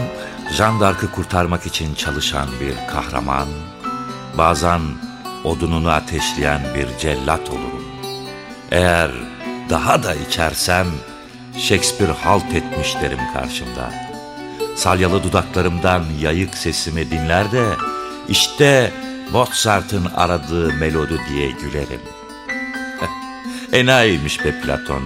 Jean 0.57 0.79
d'Arc'ı 0.79 1.11
kurtarmak 1.11 1.65
için 1.65 1.95
çalışan 1.95 2.47
bir 2.61 2.87
kahraman, 2.91 3.47
bazen 4.37 4.81
odununu 5.43 5.89
ateşleyen 5.89 6.61
bir 6.75 6.97
cellat 6.99 7.49
olurum. 7.49 7.85
Eğer 8.71 9.11
daha 9.69 10.03
da 10.03 10.15
içersem 10.15 10.87
Shakespeare 11.57 12.11
halt 12.11 12.53
etmiş 12.53 12.95
derim 13.01 13.19
karşımda. 13.33 13.91
Salyalı 14.75 15.23
dudaklarımdan 15.23 16.03
yayık 16.21 16.57
sesimi 16.57 17.11
dinler 17.11 17.51
de 17.51 17.65
işte 18.29 18.91
Mozart'ın 19.31 20.05
aradığı 20.15 20.73
melodi 20.73 21.21
diye 21.29 21.51
gülerim. 21.51 22.01
Enayiymiş 23.71 24.45
be 24.45 24.61
Platon. 24.61 25.03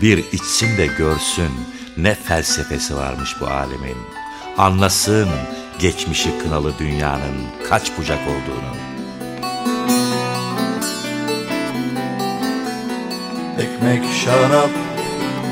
Bir 0.00 0.18
içsin 0.32 0.78
de 0.78 0.86
görsün 0.86 1.50
ne 1.96 2.14
felsefesi 2.14 2.96
varmış 2.96 3.36
bu 3.40 3.46
alemin. 3.46 3.96
Anlasın 4.58 5.28
geçmişi 5.78 6.38
kınalı 6.38 6.78
dünyanın 6.78 7.36
kaç 7.68 7.98
bucak 7.98 8.20
olduğunu. 8.28 8.76
Ekmek 13.58 14.04
şarap 14.24 14.70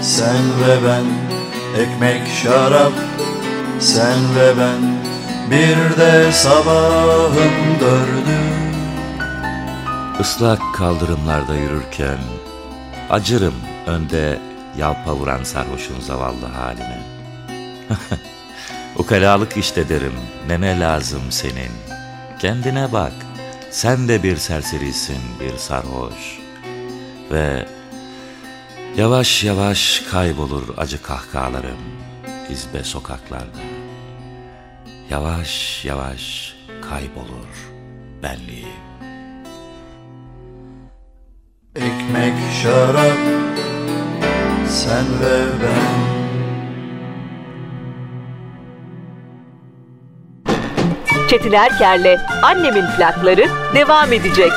sen 0.02 0.60
ve 0.60 0.88
ben 0.88 1.04
Ekmek 1.76 2.22
şarap 2.42 2.92
sen 3.80 4.18
ve 4.36 4.52
ben 4.60 4.80
Bir 5.50 5.96
de 5.96 6.32
sabahın 6.32 7.80
dördü 7.80 8.38
Islak 10.20 10.60
kaldırımlarda 10.74 11.54
yürürken 11.54 12.18
acırım 13.10 13.54
önde 13.86 14.38
yalpa 14.78 15.14
vuran 15.14 15.42
sarhoşun 15.44 16.00
zavallı 16.00 16.46
haline. 16.46 17.00
Ukalalık 18.96 19.56
işte 19.56 19.88
derim, 19.88 20.14
nene 20.48 20.80
lazım 20.80 21.22
senin. 21.30 21.72
Kendine 22.38 22.92
bak, 22.92 23.12
sen 23.70 24.08
de 24.08 24.22
bir 24.22 24.36
serserisin, 24.36 25.22
bir 25.40 25.56
sarhoş. 25.58 26.38
Ve 27.30 27.66
yavaş 28.96 29.44
yavaş 29.44 30.02
kaybolur 30.10 30.78
acı 30.78 31.02
kahkahalarım 31.02 31.78
izbe 32.50 32.84
sokaklarda. 32.84 33.77
Yavaş 35.10 35.84
yavaş 35.84 36.54
kaybolur 36.90 37.70
benliğim. 38.22 38.68
Ekmek 41.76 42.34
şarap 42.62 43.18
sen 44.68 45.04
ve 45.20 45.46
ben 45.62 46.08
Çetin 51.30 51.52
Erker'le 51.52 52.18
Annemin 52.42 52.84
plakları 52.96 53.46
devam 53.74 54.12
edecek. 54.12 54.52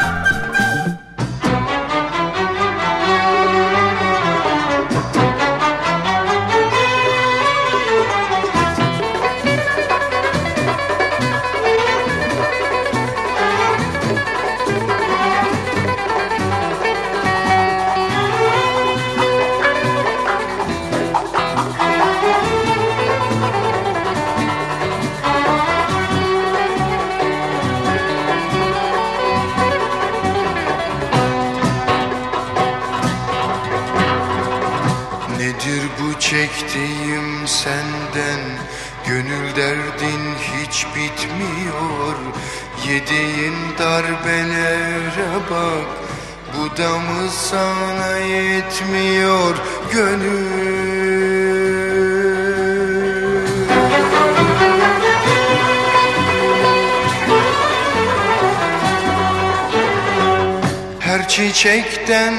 Çiçekten 61.62 62.34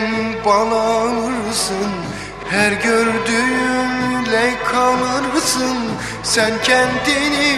bal 0.45 0.73
alırsın 0.73 1.93
Her 2.51 2.73
gördüğünle 2.73 4.55
kalırsın. 4.73 5.77
Sen 6.23 6.53
kendini 6.63 7.57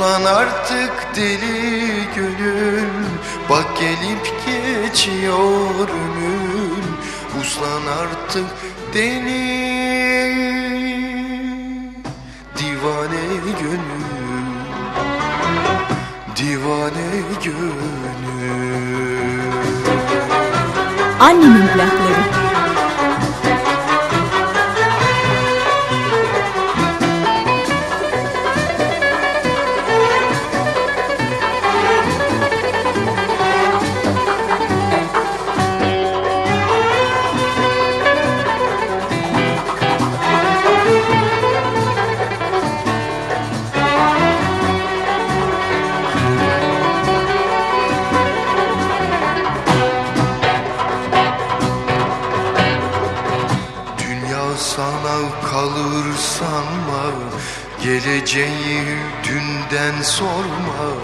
Uslan 0.04 0.24
artık 0.24 1.16
deli 1.16 2.04
gönül 2.16 2.88
Bak 3.50 3.66
gelip 3.80 4.32
geçiyor 4.46 5.88
ömür. 5.88 6.84
Uslan 7.40 7.86
artık 7.98 8.44
deli 8.94 9.64
Divane 12.58 13.26
gönül. 13.60 14.46
Divane 16.36 17.22
gönül. 17.44 17.72
Annemin 21.20 21.66
plakları. 21.66 22.43
Geleceği 58.34 58.82
dünden 59.24 60.02
sorma. 60.02 60.94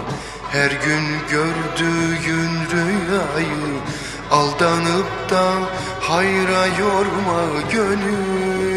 Her 0.51 0.71
gün 0.71 1.05
gördüğün 1.29 2.51
rüyayı 2.71 3.79
Aldanıp 4.31 5.29
da 5.29 5.51
hayra 6.01 6.65
yorma 6.65 7.61
gönül. 7.71 8.71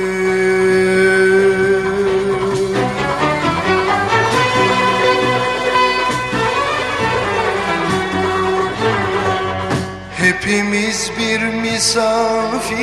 Hepimiz 10.17 11.11
bir 11.19 11.40
misafiriz. 11.40 12.75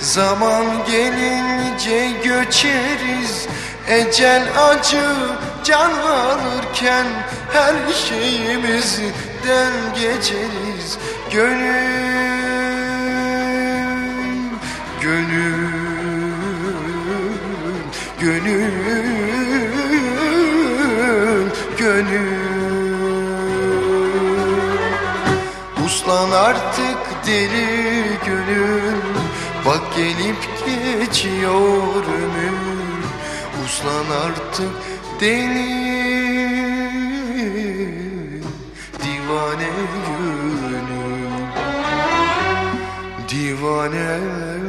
Zaman 0.00 0.64
gelince 0.86 2.10
göçeriz 2.24 3.17
Ecel 3.88 4.42
acı 4.58 5.06
can 5.64 5.90
alırken 5.90 7.06
Her 7.52 7.74
şeyimizden 8.08 9.72
geçeriz 9.94 10.98
Gönül, 11.32 12.18
gönül, 15.00 15.68
gönül, 18.20 18.72
gönül. 21.78 22.38
Uslan 25.86 26.30
artık 26.30 26.98
deli 27.26 28.18
gönül. 28.26 28.96
Bak 29.66 29.96
gelip 29.96 30.36
geçiyor 30.66 32.04
ömür 32.04 32.67
Uslan 33.68 34.10
artık 34.10 34.70
deli 35.20 35.88
Divane 39.02 39.70
gönül. 40.60 41.32
Divane 43.28 44.18
gönül 44.58 44.67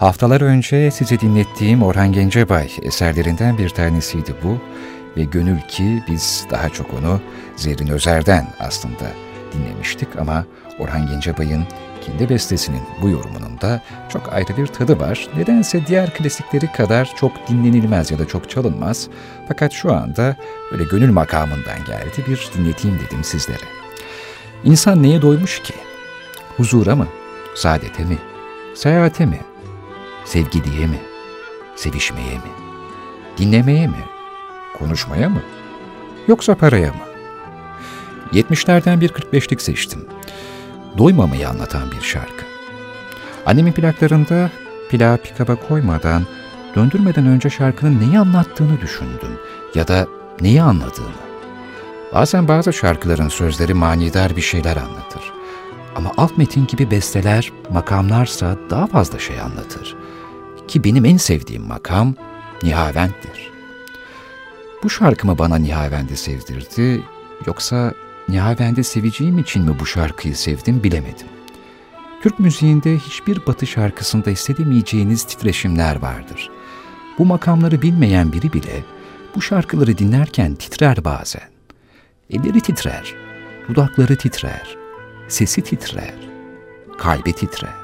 Haftalar 0.00 0.40
önce 0.40 0.90
size 0.90 1.20
dinlettiğim 1.20 1.82
Orhan 1.82 2.12
Gencebay 2.12 2.70
eserlerinden 2.82 3.58
bir 3.58 3.68
tanesiydi 3.68 4.34
bu 4.44 4.58
ve 5.16 5.24
gönül 5.24 5.60
ki 5.60 6.02
biz 6.08 6.46
daha 6.50 6.68
çok 6.68 6.94
onu 6.94 7.20
Zerrin 7.56 7.86
Özer'den 7.86 8.46
aslında 8.60 9.04
dinlemiştik 9.52 10.08
ama 10.18 10.44
Orhan 10.78 11.06
Gencebay'ın 11.06 11.64
kendi 12.06 12.28
bestesinin 12.28 12.82
bu 13.02 13.08
yorumunun 13.08 13.60
da 13.60 13.82
çok 14.08 14.32
ayrı 14.32 14.56
bir 14.56 14.66
tadı 14.66 15.00
var. 15.00 15.28
Nedense 15.36 15.86
diğer 15.86 16.14
klasikleri 16.14 16.72
kadar 16.72 17.12
çok 17.16 17.48
dinlenilmez 17.48 18.10
ya 18.10 18.18
da 18.18 18.28
çok 18.28 18.50
çalınmaz. 18.50 19.08
Fakat 19.48 19.72
şu 19.72 19.92
anda 19.92 20.36
öyle 20.72 20.84
gönül 20.84 21.12
makamından 21.12 21.84
geldi 21.86 22.24
bir 22.28 22.50
dinleteyim 22.56 22.98
dedim 23.06 23.24
sizlere. 23.24 23.64
İnsan 24.64 25.02
neye 25.02 25.22
doymuş 25.22 25.62
ki? 25.62 25.74
Huzura 26.56 26.96
mı? 26.96 27.06
Saadete 27.54 28.04
mi? 28.04 28.18
Seyahate 28.74 29.26
mi? 29.26 29.49
Sevgiliye 30.30 30.86
mi? 30.86 31.00
Sevişmeye 31.76 32.34
mi? 32.34 32.50
Dinlemeye 33.38 33.86
mi? 33.86 34.04
Konuşmaya 34.78 35.28
mı? 35.28 35.42
Yoksa 36.28 36.54
paraya 36.54 36.88
mı? 36.88 37.04
70'lerden 38.32 39.00
bir 39.00 39.08
45'lik 39.08 39.62
seçtim. 39.62 40.06
Doymamayı 40.98 41.48
anlatan 41.48 41.90
bir 41.90 42.00
şarkı. 42.00 42.44
Annemin 43.46 43.72
plaklarında 43.72 44.50
plağı 44.90 45.16
pikaba 45.16 45.56
koymadan, 45.56 46.26
döndürmeden 46.76 47.26
önce 47.26 47.50
şarkının 47.50 48.00
neyi 48.00 48.18
anlattığını 48.18 48.80
düşündüm 48.80 49.38
ya 49.74 49.88
da 49.88 50.06
neyi 50.40 50.62
anladığını. 50.62 51.20
Bazen 52.14 52.48
bazı 52.48 52.72
şarkıların 52.72 53.28
sözleri 53.28 53.74
manidar 53.74 54.36
bir 54.36 54.42
şeyler 54.42 54.76
anlatır. 54.76 55.32
Ama 55.96 56.12
alt 56.16 56.38
metin 56.38 56.66
gibi 56.66 56.90
besteler, 56.90 57.52
makamlarsa 57.70 58.56
daha 58.70 58.86
fazla 58.86 59.18
şey 59.18 59.40
anlatır. 59.40 59.99
Ki 60.70 60.84
benim 60.84 61.04
en 61.04 61.16
sevdiğim 61.16 61.62
makam 61.62 62.14
Nihavent'tir. 62.62 63.50
Bu 64.82 64.90
şarkımı 64.90 65.38
bana 65.38 65.56
Nihavent'i 65.56 66.16
sevdirdi, 66.16 67.04
yoksa 67.46 67.94
Nihavent'i 68.28 68.84
seveceğim 68.84 69.38
için 69.38 69.62
mi 69.62 69.76
bu 69.80 69.86
şarkıyı 69.86 70.36
sevdim 70.36 70.82
bilemedim. 70.82 71.26
Türk 72.22 72.38
müziğinde 72.38 72.98
hiçbir 72.98 73.46
batı 73.46 73.66
şarkısında 73.66 74.30
hissedemeyeceğiniz 74.30 75.24
titreşimler 75.24 75.96
vardır. 75.96 76.50
Bu 77.18 77.26
makamları 77.26 77.82
bilmeyen 77.82 78.32
biri 78.32 78.52
bile 78.52 78.84
bu 79.34 79.42
şarkıları 79.42 79.98
dinlerken 79.98 80.54
titrer 80.54 81.04
bazen. 81.04 81.48
Elleri 82.30 82.60
titrer, 82.60 83.14
dudakları 83.68 84.16
titrer, 84.16 84.76
sesi 85.28 85.62
titrer, 85.62 86.14
kalbi 86.98 87.32
titrer. 87.32 87.79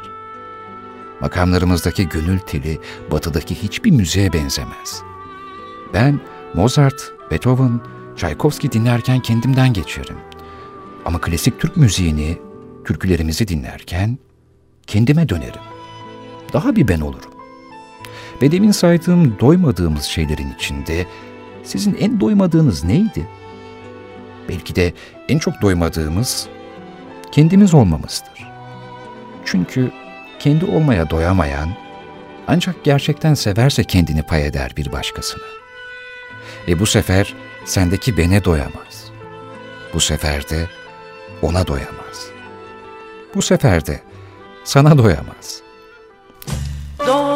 Makamlarımızdaki 1.20 2.08
gönül 2.08 2.38
teli 2.38 2.78
batıdaki 3.10 3.54
hiçbir 3.54 3.90
müziğe 3.90 4.32
benzemez. 4.32 5.02
Ben 5.94 6.20
Mozart, 6.54 7.12
Beethoven, 7.30 7.80
Tchaikovsky 8.16 8.72
dinlerken 8.72 9.20
kendimden 9.20 9.72
geçerim. 9.72 10.16
Ama 11.04 11.20
klasik 11.20 11.60
Türk 11.60 11.76
müziğini, 11.76 12.38
türkülerimizi 12.84 13.48
dinlerken 13.48 14.18
kendime 14.86 15.28
dönerim. 15.28 15.62
Daha 16.52 16.76
bir 16.76 16.88
ben 16.88 17.00
olurum. 17.00 17.30
Ve 18.42 18.52
demin 18.52 18.70
saydığım 18.70 19.38
doymadığımız 19.40 20.02
şeylerin 20.04 20.54
içinde 20.54 21.06
Sizin 21.66 21.96
en 22.00 22.20
doymadığınız 22.20 22.84
neydi? 22.84 23.28
Belki 24.48 24.76
de 24.76 24.92
en 25.28 25.38
çok 25.38 25.62
doymadığımız 25.62 26.48
kendimiz 27.32 27.74
olmamızdır. 27.74 28.48
Çünkü 29.44 29.90
kendi 30.46 30.64
olmaya 30.64 31.10
doyamayan 31.10 31.68
ancak 32.48 32.84
gerçekten 32.84 33.34
severse 33.34 33.84
kendini 33.84 34.22
pay 34.22 34.46
eder 34.46 34.72
bir 34.76 34.92
başkasına. 34.92 35.44
Ve 36.68 36.78
bu 36.78 36.86
sefer 36.86 37.34
sendeki 37.64 38.16
bene 38.16 38.44
doyamaz. 38.44 39.10
Bu 39.94 40.00
sefer 40.00 40.48
de 40.48 40.66
ona 41.42 41.66
doyamaz. 41.66 42.30
Bu 43.34 43.42
sefer 43.42 43.86
de 43.86 44.00
sana 44.64 44.98
doyamaz. 44.98 45.62
Doymadım 46.98 47.35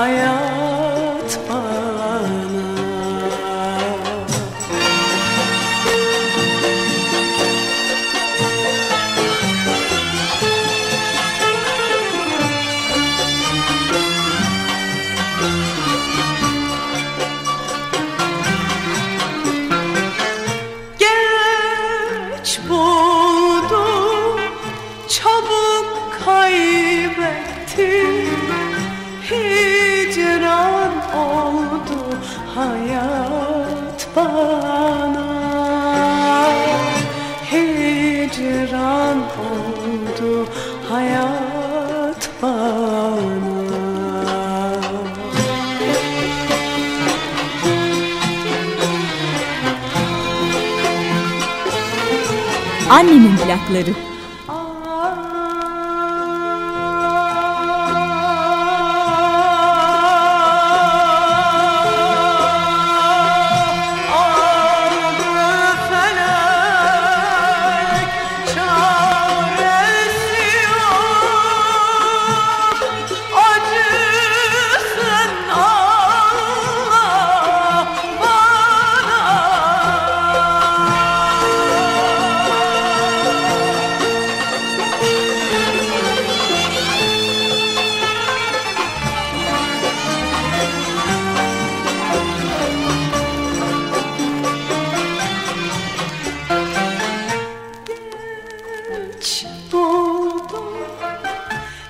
hayat 0.00 0.29
Annemin 53.52 54.09
Geç 98.90 99.46
buldum, 99.72 100.78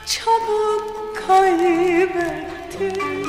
çabuk 0.07 1.17
kaybettim. 1.27 3.27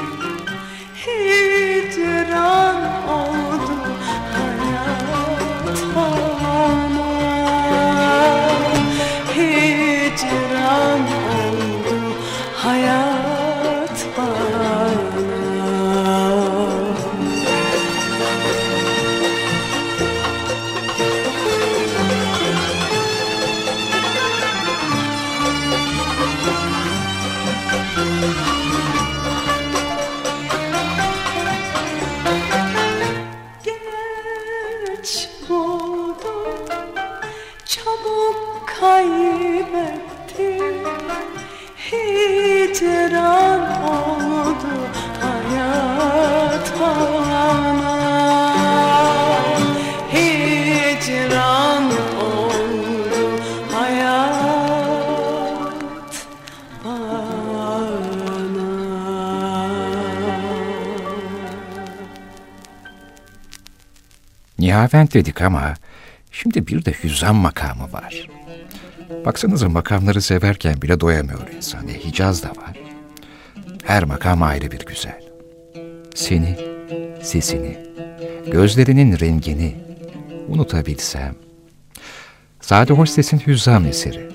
Hicran 0.96 2.76
oldu 3.10 3.51
Nihavent 64.82 65.14
dedik 65.14 65.42
ama 65.42 65.74
şimdi 66.32 66.68
bir 66.68 66.86
de 66.86 66.92
hüzzam 67.04 67.36
makamı 67.36 67.94
var. 67.94 68.28
Baksanıza 69.26 69.70
makamları 69.70 70.22
severken 70.22 70.82
bile 70.82 71.00
doyamıyor 71.00 71.48
insan. 71.58 71.88
E, 71.88 71.94
Hicaz 72.06 72.44
da 72.44 72.48
var. 72.50 72.80
Her 73.84 74.04
makam 74.04 74.44
ayrı 74.44 74.72
bir 74.72 74.86
güzel. 74.86 75.22
Seni, 76.16 76.58
sesini, 77.24 77.78
gözlerinin 78.52 79.20
rengini 79.20 79.76
unutabilsem. 80.48 81.36
Sade 82.62 82.94
Hostes'in 82.94 83.40
hüzzam 83.40 83.86
eseri. 83.86 84.30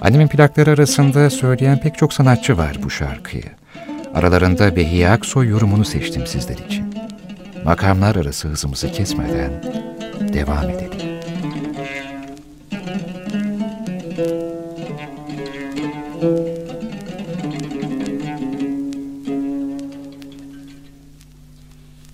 Annemin 0.00 0.28
plakları 0.28 0.70
arasında 0.70 1.30
söyleyen 1.30 1.80
pek 1.80 1.98
çok 1.98 2.12
sanatçı 2.12 2.58
var 2.58 2.76
bu 2.82 2.90
şarkıyı. 2.90 3.44
Aralarında 4.14 4.76
Behiye 4.76 5.08
Aksoy 5.10 5.48
yorumunu 5.48 5.84
seçtim 5.84 6.26
sizler 6.26 6.58
için. 6.58 6.99
Makamlar 7.64 8.16
arası 8.16 8.48
hızımızı 8.48 8.92
kesmeden 8.92 9.62
devam 10.32 10.70
edelim. 10.70 11.20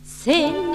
Senin 0.05 0.66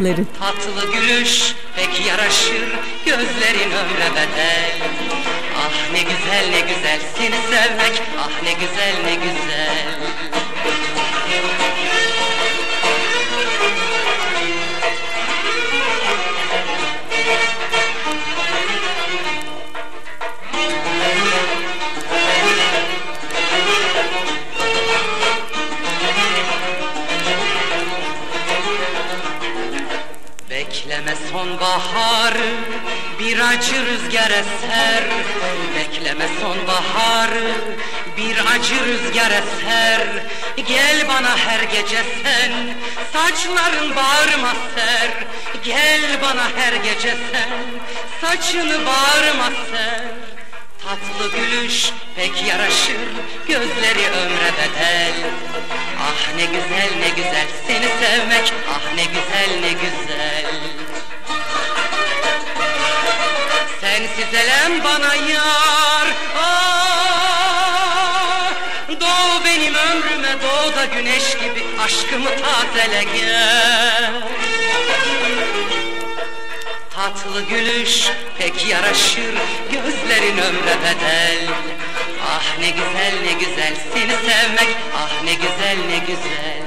Plakları. 0.00 0.24
Tatlı 0.38 0.92
gülüş 0.92 1.54
pek 1.76 2.06
yaraşır 2.06 2.68
gözlerin 3.04 3.70
ömre 3.70 4.10
bedel 4.14 4.78
Ah 5.56 5.92
ne 5.92 6.02
güzel 6.02 6.50
ne 6.50 6.60
güzel 6.60 7.00
seni 7.18 7.36
sevmek 7.50 8.02
ah 8.18 8.42
ne 8.42 8.52
güzel 8.52 8.94
ne 9.04 9.14
güzel 9.14 10.39
sonbahar 31.70 32.34
bir 33.18 33.38
acı 33.38 33.86
rüzgar 33.86 34.30
eser 34.30 35.04
Bekleme 35.76 36.28
sonbahar 36.40 37.30
bir 38.16 38.36
acı 38.54 38.84
rüzgar 38.84 39.30
eser 39.30 40.00
Gel 40.68 41.08
bana 41.08 41.36
her 41.36 41.62
gece 41.62 42.04
sen 42.22 42.52
saçların 43.12 43.96
bağrıma 43.96 44.52
ser. 44.74 45.10
Gel 45.64 46.02
bana 46.22 46.44
her 46.56 46.72
gece 46.72 47.16
sen 47.32 47.50
saçını 48.20 48.86
bağrıma 48.86 49.50
ser. 49.70 50.02
Tatlı 50.84 51.32
gülüş 51.32 51.90
pek 52.16 52.42
yaraşır 52.48 53.08
gözleri 53.48 54.06
ömre 54.10 54.52
bedel. 54.58 55.14
Ah 56.00 56.34
ne 56.36 56.44
güzel 56.44 56.90
ne 57.00 57.08
güzel 57.08 57.46
seni 57.66 57.88
sevmek 58.00 58.52
ah 58.70 58.94
ne 58.94 59.04
güzel 59.04 59.60
ne 59.60 59.72
güzel 59.72 60.09
Sensiz 64.00 64.34
elem 64.34 64.84
bana 64.84 65.14
yar. 65.14 66.08
Ah, 66.38 67.70
Doğ 69.00 69.44
benim 69.44 69.74
ömrüme 69.74 70.36
doğ 70.42 70.76
da 70.76 70.84
güneş 70.84 71.34
gibi 71.34 71.64
aşkımı 71.84 72.30
tazele 72.30 73.04
gel. 73.04 74.12
Tatlı 76.94 77.42
gülüş 77.42 78.08
pek 78.38 78.66
yaraşır 78.66 79.34
gözlerin 79.72 80.38
ömre 80.38 80.76
bedel. 80.84 81.48
Ah 82.26 82.58
ne 82.58 82.70
güzel 82.70 83.14
ne 83.24 83.32
güzel 83.32 83.74
seni 83.94 84.12
sevmek 84.12 84.68
ah 84.96 85.22
ne 85.24 85.34
güzel 85.34 85.78
ne 85.88 85.98
güzel. 85.98 86.62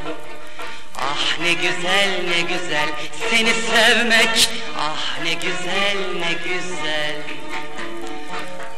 Ah 0.98 1.40
ne 1.42 1.54
güzel 1.54 2.10
ne 2.30 2.42
güzel 2.42 2.90
seni 3.30 3.54
sevmek 3.54 4.50
ah 4.86 5.20
ne 5.24 5.34
güzel 5.34 5.98
ne 6.20 6.34
güzel. 6.34 7.16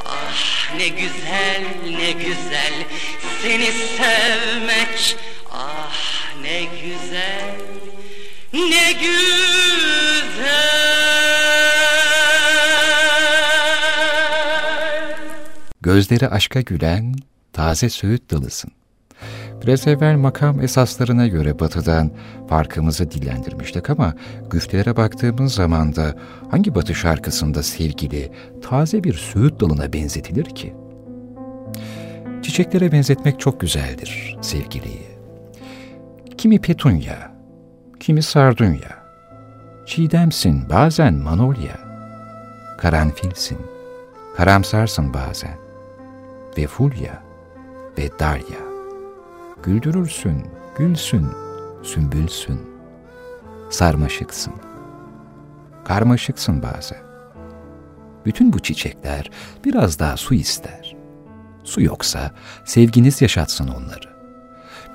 Ah 0.05 0.73
ne 0.77 0.87
güzel 0.87 1.63
ne 1.99 2.11
güzel. 2.11 2.73
Seni 3.41 3.71
sevmek 3.71 5.17
ah 5.51 5.95
ne 6.41 6.63
güzel. 6.63 7.55
Ne 8.53 8.91
güzel. 8.91 9.35
Gözleri 15.81 16.29
aşka 16.29 16.61
gülen 16.61 17.15
taze 17.53 17.89
söğüt 17.89 18.31
dalısın. 18.31 18.71
Biraz 19.65 19.87
evvel 19.87 20.15
makam 20.15 20.61
esaslarına 20.61 21.27
göre 21.27 21.59
batıdan 21.59 22.11
farkımızı 22.49 23.11
dillendirmiştik 23.11 23.89
ama 23.89 24.13
güftelere 24.49 24.97
baktığımız 24.97 25.53
zaman 25.53 25.95
da 25.95 26.15
hangi 26.51 26.75
batı 26.75 26.95
şarkısında 26.95 27.63
sevgili 27.63 28.31
taze 28.61 29.03
bir 29.03 29.13
söğüt 29.13 29.59
dalına 29.59 29.93
benzetilir 29.93 30.45
ki? 30.45 30.75
Çiçeklere 32.41 32.91
benzetmek 32.91 33.39
çok 33.39 33.59
güzeldir 33.59 34.37
sevgiliyi. 34.41 35.05
Kimi 36.37 36.61
petunya, 36.61 37.31
kimi 37.99 38.23
sardunya, 38.23 39.03
çiğdemsin 39.85 40.69
bazen 40.69 41.13
manolya, 41.13 41.79
karanfilsin, 42.77 43.57
karamsarsın 44.37 45.13
bazen 45.13 45.57
ve 46.57 46.67
fulya 46.67 47.23
ve 47.97 48.09
darya. 48.19 48.64
Güldürürsün, 49.65 50.47
gülsün, 50.77 51.27
sümbülsün. 51.83 52.61
Sarmaşıksın. 53.69 54.53
Karmaşıksın 55.85 56.63
bazen. 56.63 57.03
Bütün 58.25 58.53
bu 58.53 58.59
çiçekler 58.59 59.31
biraz 59.65 59.99
daha 59.99 60.17
su 60.17 60.33
ister. 60.33 60.95
Su 61.63 61.81
yoksa 61.81 62.31
sevginiz 62.65 63.21
yaşatsın 63.21 63.67
onları. 63.67 64.15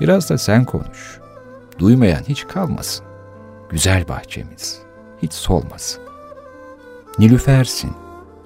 Biraz 0.00 0.30
da 0.30 0.38
sen 0.38 0.64
konuş. 0.64 1.20
Duymayan 1.78 2.22
hiç 2.28 2.46
kalmasın. 2.46 3.06
Güzel 3.70 4.08
bahçemiz 4.08 4.78
hiç 5.22 5.32
solmasın. 5.32 6.02
Nilüfersin, 7.18 7.92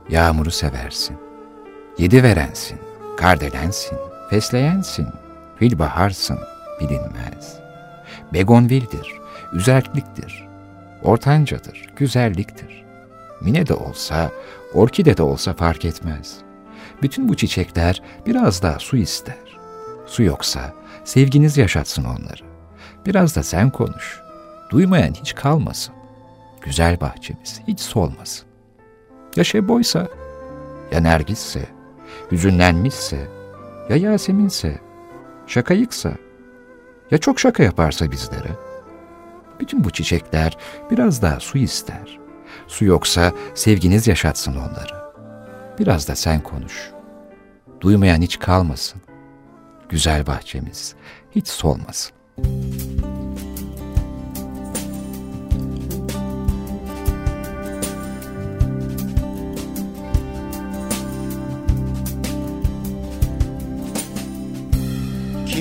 yağmuru 0.09 0.51
seversin. 0.51 1.17
Yedi 1.99 2.23
verensin, 2.23 2.79
kardelensin, 3.17 3.99
fesleyensin, 4.31 5.09
filbaharsın 5.59 6.39
bilinmez. 6.81 7.59
Begonvildir, 8.33 9.13
üzerliktir, 9.53 10.49
ortancadır, 11.03 11.87
güzelliktir. 11.97 12.85
Mine 13.41 13.67
de 13.67 13.75
olsa, 13.75 14.31
orkide 14.75 15.17
de 15.17 15.23
olsa 15.23 15.53
fark 15.53 15.85
etmez. 15.85 16.37
Bütün 17.03 17.29
bu 17.29 17.37
çiçekler 17.37 18.03
biraz 18.27 18.63
daha 18.63 18.79
su 18.79 18.97
ister. 18.97 19.59
Su 20.07 20.23
yoksa 20.23 20.73
sevginiz 21.05 21.57
yaşatsın 21.57 22.05
onları. 22.05 22.43
Biraz 23.07 23.37
da 23.37 23.43
sen 23.43 23.71
konuş. 23.71 24.21
Duymayan 24.71 25.15
hiç 25.15 25.35
kalmasın. 25.35 25.95
Güzel 26.61 27.01
bahçemiz 27.01 27.61
hiç 27.69 27.81
solmasın. 27.81 28.47
Ya 29.37 29.45
şeboysa, 29.45 30.09
ya 30.93 31.01
nergisse, 31.01 31.67
hüzünlenmişse, 32.33 33.29
ya 33.89 33.97
Yasemin'se, 33.97 34.81
şakayıksa, 35.47 36.13
ya 37.11 37.19
çok 37.19 37.41
şaka 37.41 37.63
yaparsa 37.63 38.11
bizlere. 38.11 38.51
Bütün 39.61 39.85
bu 39.85 39.91
çiçekler 39.91 40.57
biraz 40.91 41.23
daha 41.23 41.41
su 41.41 41.59
ister. 41.59 42.19
Su 42.67 42.85
yoksa 42.85 43.33
sevginiz 43.55 44.07
yaşatsın 44.07 44.53
onları. 44.53 45.05
Biraz 45.79 46.09
da 46.09 46.15
sen 46.17 46.41
konuş. 46.41 46.91
Duymayan 47.81 48.23
hiç 48.23 48.39
kalmasın. 48.39 49.03
Güzel 49.89 50.27
bahçemiz 50.27 50.95
hiç 51.35 51.49
solmasın. 51.49 52.15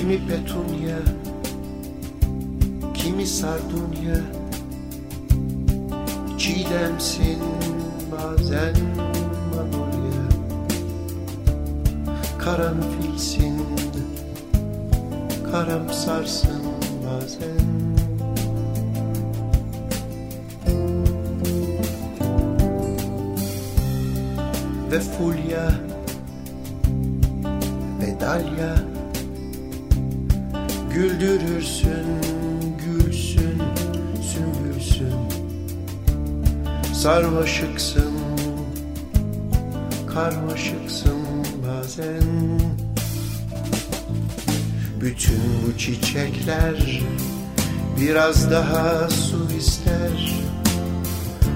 Kimi 0.04 0.20
petunya 0.28 1.00
Kimi 2.94 3.26
sardunya 3.26 4.20
Çiğdemsin 6.38 7.38
bazen 8.12 8.74
manolya 9.50 10.24
Karanfilsin 12.38 13.66
Karamsarsın 15.52 16.62
bazen. 17.06 17.64
Ve 24.90 25.00
fulya 25.00 25.70
Ve 28.00 28.20
dalya 28.20 28.83
Güldürürsün, 30.94 32.06
gülsün, 32.84 33.62
sümbülsün. 34.32 35.14
Sarmaşıksın, 36.94 38.12
karmaşıksın 40.14 41.26
bazen. 41.66 42.60
Bütün 45.00 45.40
bu 45.66 45.78
çiçekler 45.78 47.02
biraz 48.00 48.50
daha 48.50 49.10
su 49.10 49.48
ister. 49.58 50.34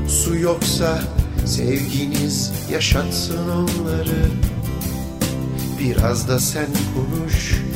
Su 0.09 0.37
yoksa 0.37 1.03
sevginiz 1.47 2.53
yaşatsın 2.73 3.49
onları. 3.49 4.31
Biraz 5.81 6.29
da 6.29 6.41
sen 6.41 6.67
konuş 6.95 7.68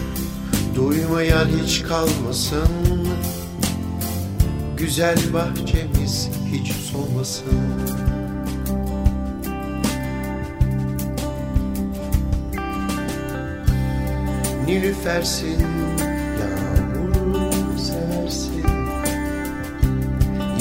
Duymayan 0.83 1.49
hiç 1.63 1.83
kalmasın. 1.83 2.69
Güzel 4.77 5.17
bahçemiz 5.33 6.31
hiç 6.53 6.73
solmasın. 6.73 7.47
Nilüfersin, 14.67 15.67
yağmuru 16.41 17.51
seversin 17.79 18.65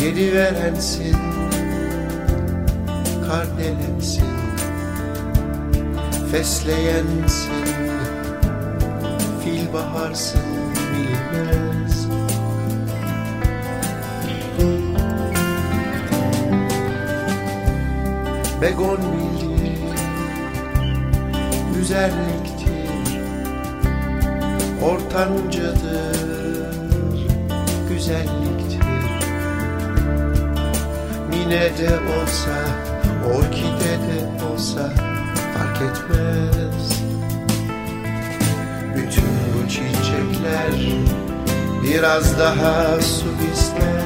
Yedi 0.02 0.34
verensin, 0.34 1.18
kardelensin. 3.28 4.26
Fesleyensin 6.32 7.71
baharsın 9.74 10.42
bilmez. 10.94 12.08
Begon 18.62 18.98
bildi 18.98 19.78
Güzelliktir 21.76 23.18
Ortancadır 24.84 26.18
Güzelliktir. 27.90 28.82
Mine 31.30 31.78
de 31.78 32.00
olsa 32.22 32.56
Orkide 33.36 33.94
de 34.08 34.46
olsa 34.54 34.90
Fark 35.54 35.82
etmez 35.82 37.01
bütün 39.12 39.30
bu 39.30 39.70
çiçekler 39.70 40.96
biraz 41.84 42.40
daha 42.40 43.02
su 43.02 43.26
ister. 43.54 44.02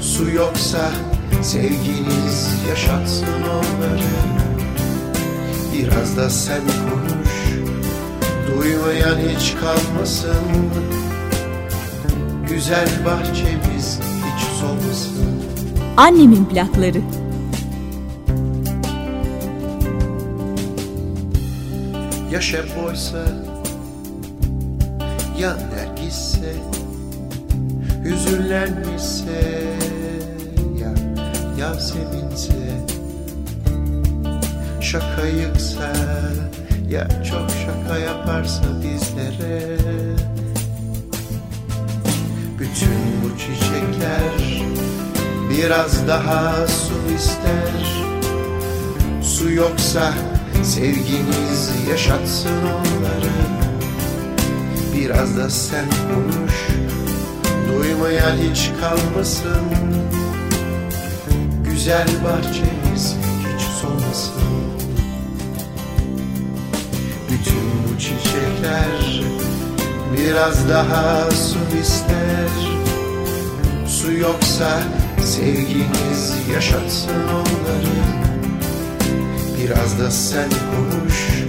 Su 0.00 0.30
yoksa 0.30 0.90
sevginiz 1.42 2.48
yaşatsın 2.68 3.26
onları. 3.26 4.02
Biraz 5.72 6.16
da 6.16 6.30
sen 6.30 6.60
konuş 6.60 7.36
Duymayan 8.48 9.18
hiç 9.28 9.54
kalmasın. 9.60 10.70
Güzel 12.48 12.88
bahçemiz 13.04 14.00
hiç 14.00 14.42
solmasın. 14.60 15.42
Annemin 15.96 16.44
plakları 16.44 17.00
Ya 22.36 22.42
şeboysa 22.42 23.24
Ya 25.38 25.56
nergisse 25.56 26.52
Hüzünlenmişse 28.04 29.64
Ya 30.80 30.94
Yaseminse 31.58 32.54
şaka 34.80 35.26
yıksa 35.26 35.92
Ya 36.88 37.08
çok 37.08 37.50
şaka 37.50 37.98
yaparsa 37.98 38.64
bizlere. 38.82 39.76
Bütün 42.58 42.98
bu 43.22 43.38
çiçekler 43.38 44.62
Biraz 45.50 46.08
daha 46.08 46.66
su 46.66 47.14
ister. 47.14 48.04
Su 49.22 49.50
yoksa 49.50 50.12
sevgimiz 50.64 51.70
yaşatsın 51.90 52.50
onları. 52.50 53.32
Biraz 54.94 55.36
da 55.36 55.50
sen 55.50 55.84
konuş. 55.90 56.66
Duymayan 57.68 58.36
hiç 58.36 58.70
kalmasın. 58.80 59.64
Güzel 61.64 62.08
bahçemiz 62.24 63.16
hiç 63.40 63.62
solmasın. 63.62 64.32
Bütün 67.30 67.62
bu 67.88 67.98
çiçekler 67.98 69.26
Biraz 70.16 70.68
daha 70.68 71.30
su 71.30 71.58
ister. 71.82 72.48
Su 73.86 74.12
yoksa 74.12 74.82
sevgimiz 75.24 76.34
yaşatsın 76.54 77.10
onları 77.10 78.25
Biraz 79.66 79.98
da 79.98 80.10
sen 80.10 80.50
konuş 80.50 81.44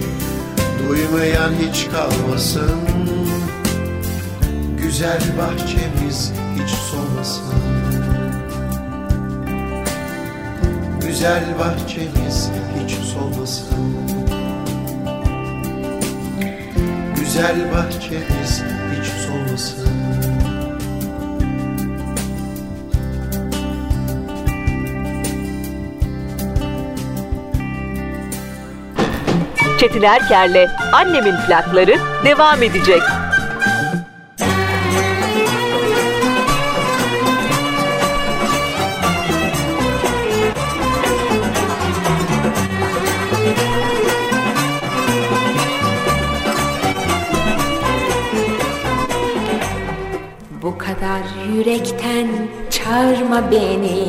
Duymayan 0.78 1.52
hiç 1.62 1.88
kalmasın. 1.90 2.80
Güzel 4.82 5.20
bahçemiz 5.38 6.32
hiç 6.54 6.70
solmasın. 6.70 7.54
Güzel 11.06 11.44
bahçemiz 11.58 12.50
hiç 12.80 12.92
solmasın. 12.92 13.96
Güzel 17.16 17.72
bahçemiz 17.72 18.62
hiç 18.92 19.06
solmasın 19.06 20.07
Çetin 29.78 30.02
Erker'le 30.02 30.68
Annemin 30.92 31.34
plakları 31.46 31.96
devam 32.24 32.62
edecek. 32.62 33.02
Bu 50.62 50.78
kadar 50.78 51.20
yürekten 51.54 52.28
çağırma 52.70 53.50
beni 53.50 54.08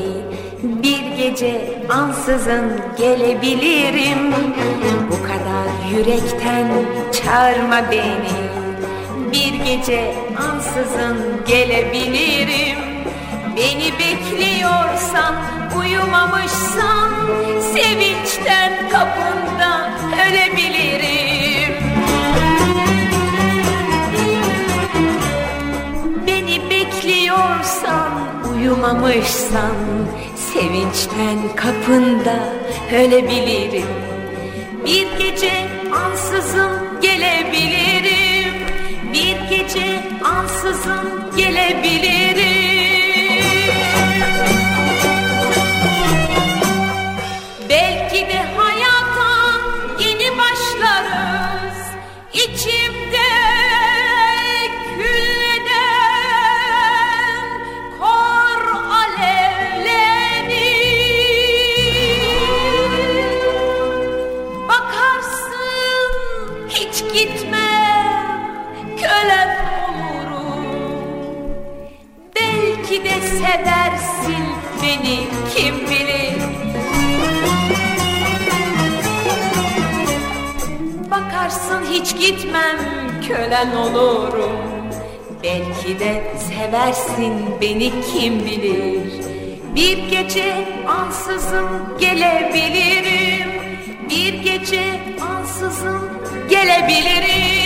Bir 0.63 1.17
gece 1.17 1.81
ansızın 1.89 2.71
gelebilirim 2.97 4.33
Bu 5.11 5.18
yürekten 5.91 6.67
çağırma 7.11 7.91
beni. 7.91 8.59
Bir 9.31 9.53
gece 9.65 10.15
ansızın 10.37 11.17
gelebilirim. 11.47 12.79
Beni 13.57 13.91
bekliyorsan 13.99 15.35
uyumamışsan 15.79 17.09
Sevinçten 17.73 18.89
kapında 18.89 19.89
ölebilirim. 20.27 21.73
Beni 26.27 26.69
bekliyorsan 26.69 28.11
uyumamışsan 28.55 29.75
Sevinçten 30.35 31.55
kapında 31.55 32.39
ölebilirim. 32.93 33.87
Bir 34.85 35.07
gece 35.17 35.68
ansızın 36.39 37.01
gelebilirim. 37.01 38.53
Bir 39.13 39.57
gece 39.57 40.03
ansızın 40.23 41.37
gelebilirim 41.37 42.48
seversin 73.21 74.45
beni 74.83 75.27
kim 75.55 75.75
bilir? 75.75 76.41
Bakarsın 81.11 81.83
hiç 81.91 82.17
gitmem 82.19 82.77
kölen 83.27 83.75
olurum. 83.75 84.59
Belki 85.43 85.99
de 85.99 86.23
seversin 86.49 87.33
beni 87.61 87.91
kim 88.13 88.45
bilir? 88.45 89.11
Bir 89.75 89.97
gece 89.97 90.67
ansızın 90.87 91.67
gelebilirim. 91.99 93.49
Bir 94.09 94.33
gece 94.33 94.99
ansızın 95.21 96.01
gelebilirim 96.49 97.58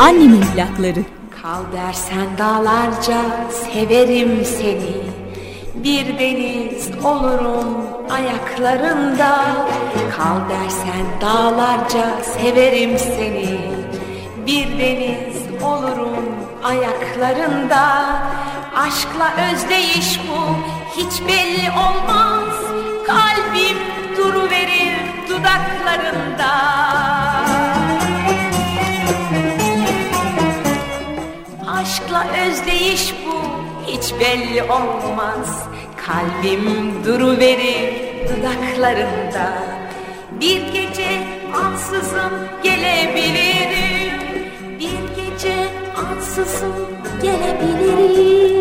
Annemin 0.00 0.40
plakları. 0.40 1.04
Kal 1.42 1.72
dersen 1.72 2.38
dağlarca 2.38 3.50
severim 3.50 4.44
seni. 4.44 4.96
Bir 5.74 6.18
deniz 6.18 6.90
olurum 7.04 7.86
ayaklarında. 8.10 9.56
Kal 10.16 10.40
dersen 10.50 11.06
dağlarca 11.20 12.22
severim 12.22 12.98
seni. 12.98 13.58
Bir 14.46 14.78
deniz 14.78 15.62
olurum 15.62 16.24
ayaklarında. 16.64 18.06
Aşkla 18.76 19.34
özdeyiş 19.52 20.20
bu 20.28 20.56
hiç 21.00 21.28
belli 21.28 21.70
olmaz. 21.70 22.54
Kalbim 23.06 23.78
duruverir 24.16 24.96
dudaklarında 25.28 26.70
Aşkla 32.10 32.26
özdeyiş 32.46 33.14
bu. 33.26 33.40
Hiç 33.86 34.14
belli 34.20 34.62
olmaz. 34.62 35.68
Kalbim 36.06 37.04
duruverir 37.04 37.94
dudaklarında. 38.24 39.52
Bir 40.40 40.60
gece 40.72 41.26
ansızın 41.54 42.32
gelebilirim. 42.62 44.20
Bir 44.80 45.22
gece 45.22 45.56
ansızın 45.96 46.74
gelebilirim 47.22 48.59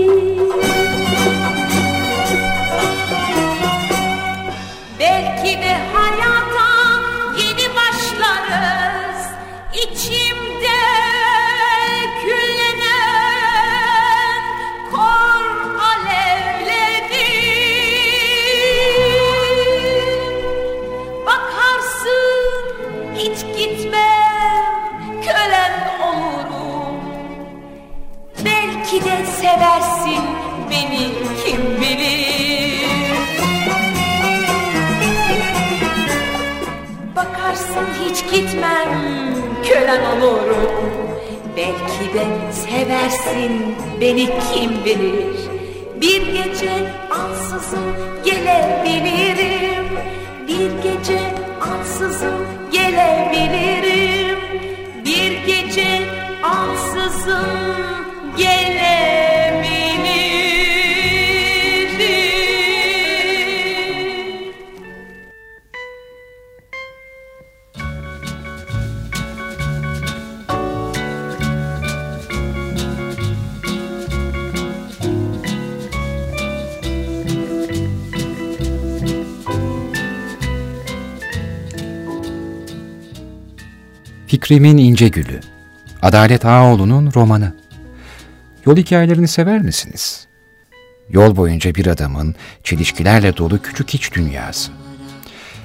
hiç 23.19 23.57
gitmem 23.57 24.63
kölen 25.21 25.73
olurum. 26.03 26.95
Belki 28.45 29.05
de 29.05 29.25
seversin 29.25 30.23
beni 30.69 31.11
kim 31.45 31.81
bilir? 31.81 32.19
Yazarsın 37.49 37.87
hiç 38.05 38.31
gitmem 38.31 38.89
kölen 39.67 40.05
olurum. 40.05 40.69
Belki 41.57 42.13
de 42.13 42.25
seversin 42.51 43.75
beni 44.01 44.25
kim 44.25 44.85
bilir? 44.85 45.39
Bir 46.01 46.21
gece 46.21 46.71
ansızın 47.11 47.93
gelebilirim. 48.25 49.85
Bir 50.47 50.83
gece 50.83 51.19
ansızın 51.61 52.48
gelebilirim. 52.89 54.39
Bir 55.05 55.45
gece 55.45 56.01
ansızın 56.43 57.45
gelebilirim 58.37 58.78
Fikrimin 84.49 84.77
İnce 84.77 85.07
Gülü 85.07 85.39
Adalet 86.01 86.45
Ağaoğlu'nun 86.45 87.11
romanı 87.15 87.53
Yol 88.65 88.77
hikayelerini 88.77 89.27
sever 89.27 89.61
misiniz? 89.61 90.27
Yol 91.09 91.35
boyunca 91.35 91.75
bir 91.75 91.87
adamın 91.87 92.35
çelişkilerle 92.63 93.37
dolu 93.37 93.61
küçük 93.61 93.95
iç 93.95 94.13
dünyası. 94.13 94.71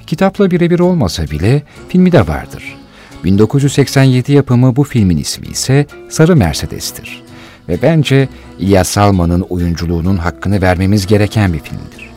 Kitapla 0.07 0.51
birebir 0.51 0.79
olmasa 0.79 1.23
bile 1.23 1.63
filmi 1.89 2.11
de 2.11 2.27
vardır. 2.27 2.77
1987 3.23 4.31
yapımı 4.31 4.75
bu 4.75 4.83
filmin 4.83 5.17
ismi 5.17 5.47
ise 5.47 5.85
Sarı 6.09 6.35
Mercedes'tir. 6.35 7.23
Ve 7.69 7.81
bence 7.81 8.29
İlyas 8.59 8.89
Salman'ın 8.89 9.41
oyunculuğunun 9.41 10.17
hakkını 10.17 10.61
vermemiz 10.61 11.07
gereken 11.07 11.53
bir 11.53 11.59
filmdir. 11.59 12.09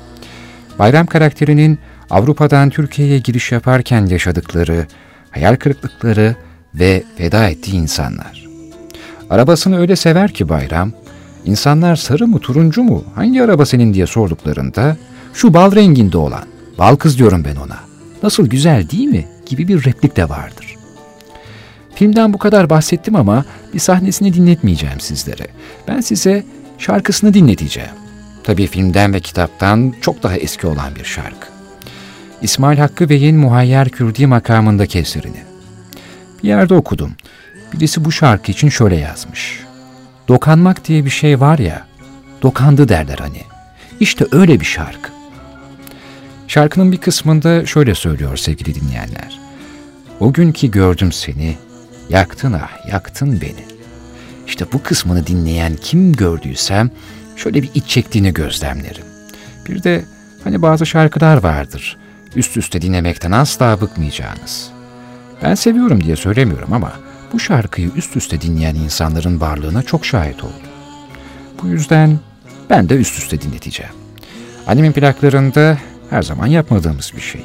Bayram 0.79 1.07
karakterinin 1.07 1.79
Avrupa'dan 2.11 2.71
Türkiye'ye 2.71 3.19
giriş 3.19 3.53
yaparken 3.53 4.07
yaşadıkları, 4.07 4.87
hayal 5.31 5.57
kırıklıkları 5.57 6.37
ve 6.75 7.03
feda 7.17 7.49
ettiği 7.49 7.77
insanlar. 7.77 8.49
Arabasını 9.31 9.79
öyle 9.79 9.97
sever 9.97 10.31
ki 10.33 10.49
Bayram, 10.49 10.93
insanlar 11.45 11.97
sarı 11.97 12.27
mı 12.27 12.39
turuncu 12.39 12.83
mu 12.83 13.05
hangi 13.15 13.43
araba 13.43 13.67
senin 13.67 13.95
diye 13.95 14.07
sorduklarında 14.07 14.97
şu 15.35 15.55
bal 15.55 15.75
renginde 15.75 16.19
olan, 16.19 16.45
bal 16.79 16.97
kız 16.97 17.19
diyorum 17.19 17.45
ben 17.45 17.57
ona, 17.57 17.79
nasıl 18.23 18.47
güzel 18.47 18.91
değil 18.91 19.09
mi 19.09 19.27
gibi 19.47 19.69
bir 19.69 19.85
replik 19.85 20.17
de 20.17 20.29
vardır. 20.29 20.77
Filmden 21.95 22.33
bu 22.33 22.39
kadar 22.39 22.71
bahsettim 22.71 23.17
ama 23.17 23.45
bir 23.75 23.79
sahnesini 23.79 24.35
dinletmeyeceğim 24.35 25.01
sizlere. 25.01 25.47
Ben 25.89 26.01
size 26.01 26.45
şarkısını 26.79 27.35
dinleteceğim. 27.35 27.91
Tabii 28.45 28.67
filmden 28.67 29.15
ve 29.15 29.21
kitaptan 29.21 29.95
çok 30.01 30.23
daha 30.23 30.37
eski 30.37 30.67
olan 30.67 30.95
bir 30.95 31.05
şarkı. 31.05 31.49
İsmail 32.43 32.79
Hakkı 32.79 33.09
Bey'in 33.09 33.37
Muhayyer 33.37 33.89
Kürdi 33.89 34.27
makamındaki 34.27 34.99
eserini. 34.99 35.48
Bir 36.43 36.49
yerde 36.49 36.75
okudum. 36.75 37.13
Birisi 37.73 38.05
bu 38.05 38.13
şarkı 38.13 38.53
için 38.53 38.69
şöyle 38.69 38.97
yazmış. 38.97 39.61
Dokanmak 40.29 40.85
diye 40.89 41.05
bir 41.05 41.11
şey 41.11 41.41
var 41.41 41.59
ya, 41.59 41.87
dokandı 42.43 42.89
derler 42.89 43.19
hani. 43.19 43.43
İşte 44.01 44.27
öyle 44.33 44.61
bir 44.61 44.65
şarkı. 44.65 45.11
Şarkının 46.49 46.93
bir 46.93 46.99
kısmında 46.99 47.67
şöyle 47.67 47.95
söylüyor 47.95 48.37
sevgili 48.37 48.75
dinleyenler. 48.75 49.41
O 50.21 50.33
gün 50.33 50.53
ki 50.53 50.71
gördüm 50.71 51.13
seni, 51.13 51.57
yaktın 52.09 52.53
ah 52.53 52.89
yaktın 52.93 53.41
beni. 53.41 53.65
İşte 54.47 54.65
bu 54.73 54.83
kısmını 54.83 55.27
dinleyen 55.27 55.77
kim 55.77 56.13
gördüysem 56.13 56.91
şöyle 57.37 57.63
bir 57.63 57.71
iç 57.75 57.87
çektiğini 57.87 58.35
gözlemlerim. 58.35 59.05
Bir 59.69 59.83
de 59.83 60.05
hani 60.45 60.63
bazı 60.63 60.87
şarkılar 60.87 61.43
vardır. 61.43 61.97
Üst 62.37 62.57
üste 62.57 62.83
dinlemekten 62.83 63.33
asla 63.33 63.81
bıkmayacağınız. 63.81 64.71
Ben 65.43 65.55
seviyorum 65.55 66.05
diye 66.05 66.17
söylemiyorum 66.17 66.73
ama 66.73 66.93
bu 67.33 67.41
şarkıyı 67.41 67.91
üst 67.97 68.17
üste 68.17 68.41
dinleyen 68.41 68.75
insanların 68.75 69.41
varlığına 69.41 69.83
çok 69.83 70.07
şahit 70.07 70.45
oldum. 70.45 70.69
Bu 71.63 71.69
yüzden 71.69 72.19
ben 72.71 72.89
de 72.89 72.95
üst 72.95 73.19
üste 73.19 73.41
dinleteceğim. 73.41 73.93
Annemin 74.67 74.93
plaklarında 74.93 75.79
her 76.11 76.23
zaman 76.23 76.47
yapmadığımız 76.47 77.13
bir 77.17 77.21
şey. 77.21 77.45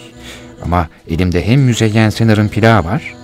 Ama 0.63 0.87
elimde 1.07 1.47
hem 1.47 1.61
Müzeyyen 1.61 2.09
Senar'ın 2.09 2.47
plağı 2.47 2.83
var 2.83 3.15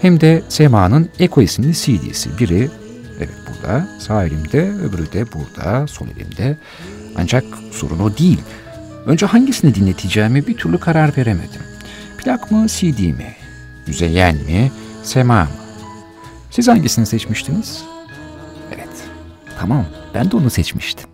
hem 0.00 0.20
de 0.20 0.42
Sema'nın 0.48 1.08
Eko 1.18 1.42
isimli 1.42 1.74
CD'si. 1.74 2.38
Biri 2.38 2.70
evet 3.18 3.34
burada 3.48 3.88
sağ 3.98 4.24
elimde 4.24 4.70
öbürü 4.70 5.12
de 5.12 5.24
burada 5.32 5.86
sol 5.86 6.06
elimde. 6.16 6.56
Ancak 7.16 7.44
sorun 7.72 7.98
o 7.98 8.18
değil. 8.18 8.40
Önce 9.06 9.26
hangisini 9.26 9.74
dinleteceğimi 9.74 10.46
bir 10.46 10.56
türlü 10.56 10.78
karar 10.78 11.16
veremedim. 11.16 11.62
Plak 12.18 12.50
mı 12.50 12.66
CD 12.68 12.98
mi? 12.98 13.43
Müzeyyen 13.86 14.34
mi? 14.36 14.72
Sema 15.02 15.42
mı? 15.44 15.48
Siz 16.50 16.68
hangisini 16.68 17.06
seçmiştiniz? 17.06 17.82
Evet. 18.74 18.88
Tamam 19.58 19.86
ben 20.14 20.30
de 20.30 20.36
onu 20.36 20.50
seçmiştim. 20.50 21.13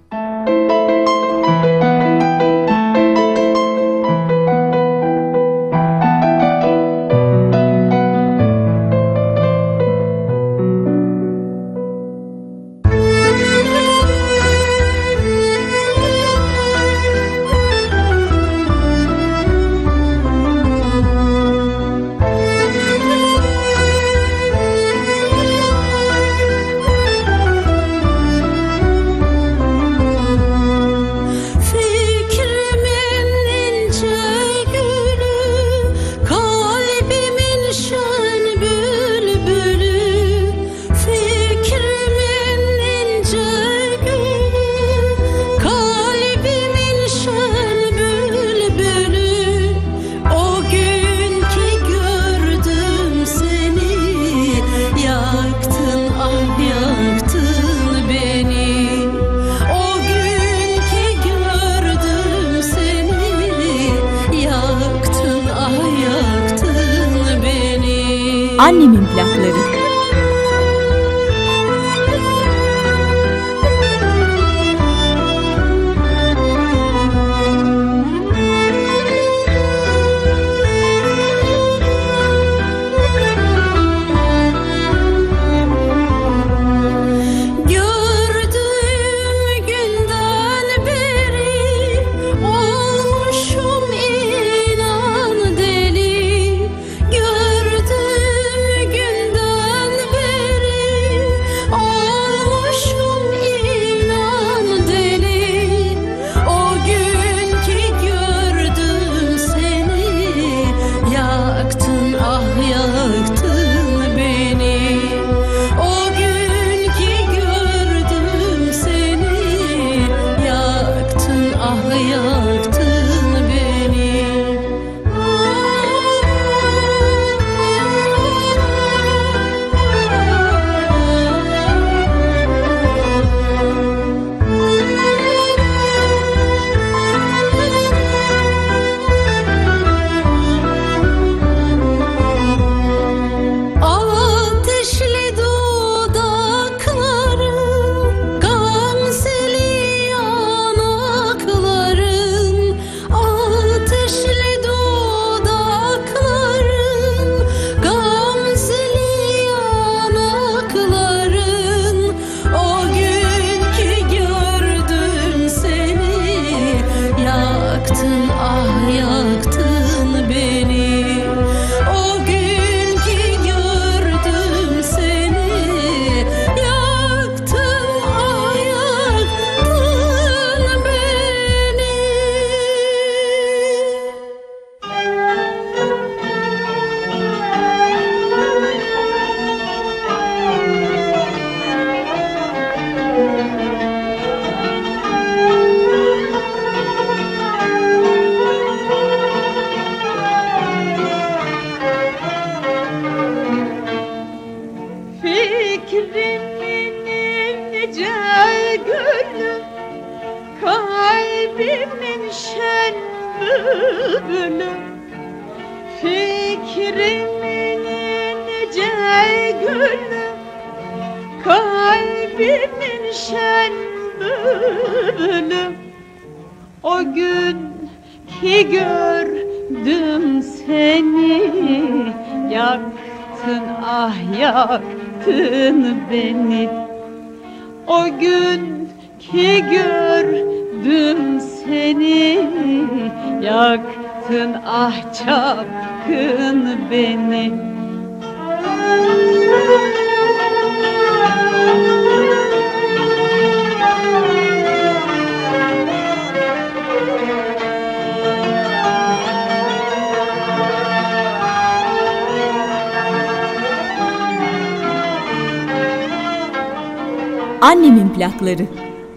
Annemin 267.71 268.09
plakları. 268.09 268.67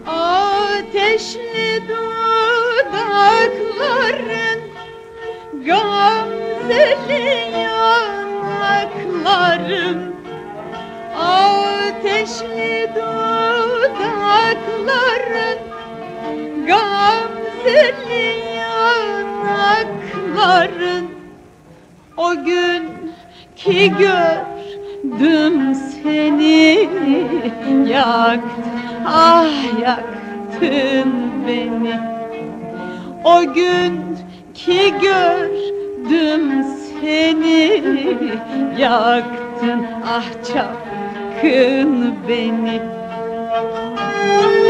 Ateşli 0.06 1.82
dudakların 1.88 3.00
Gamzeli 5.66 7.24
yanakların 7.58 8.94
Ateşli 11.16 12.90
dudakların 12.94 13.98
Gamzeli 16.66 18.26
yanakların 18.56 19.44
O 22.16 22.44
gün 22.44 22.82
ki 23.56 23.92
gördüm 25.18 25.74
seni 25.74 26.88
Yaktın, 27.88 28.64
ah 29.06 29.80
yaktın 29.82 31.12
beni. 31.46 31.98
O 33.24 33.54
gün 33.54 34.00
ki 34.54 34.94
gördüm 35.02 36.64
seni 37.00 37.82
Yaktın, 38.78 39.86
ah 40.08 40.24
çapkın 40.52 42.14
beni. 42.28 42.80
Ellerin 44.24 44.63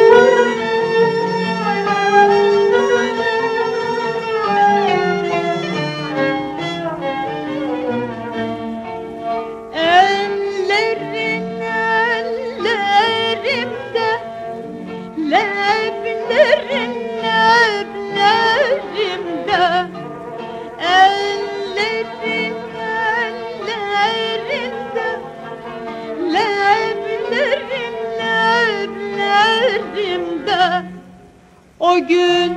O 31.85 32.07
gün 32.07 32.53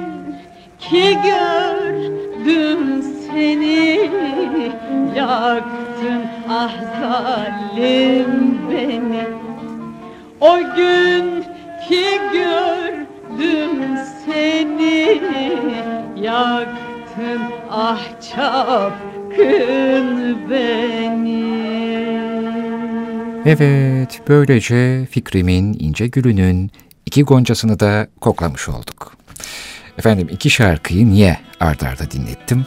ki 0.80 1.18
gördüm 1.24 3.04
seni 3.28 4.12
Yaktın 5.16 6.22
ah 6.50 6.74
zalim 7.02 8.58
beni 8.72 9.28
O 10.40 10.58
gün 10.76 11.44
ki 11.88 12.06
gördüm 12.34 13.98
seni 14.26 15.22
Yaktın 16.22 17.42
ah 17.72 18.02
çapkın 18.36 20.08
beni 20.50 21.48
Evet, 23.46 24.22
böylece 24.28 25.06
Fikrim'in 25.06 25.76
ince 25.80 26.08
gülünün 26.08 26.72
iki 27.06 27.24
goncasını 27.24 27.80
da 27.80 28.08
koklamış 28.22 28.70
olduk. 28.70 29.17
Efendim 29.98 30.28
iki 30.32 30.50
şarkıyı 30.50 31.10
niye 31.10 31.38
ard 31.60 31.82
arda 31.82 32.12
dinlettim? 32.12 32.66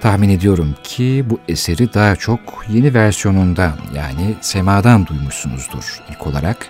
Tahmin 0.00 0.28
ediyorum 0.28 0.74
ki 0.84 1.24
bu 1.30 1.40
eseri 1.48 1.94
daha 1.94 2.16
çok 2.16 2.40
yeni 2.68 2.94
versiyonundan 2.94 3.72
yani 3.94 4.34
semadan 4.40 5.06
duymuşsunuzdur 5.06 6.00
ilk 6.10 6.26
olarak. 6.26 6.66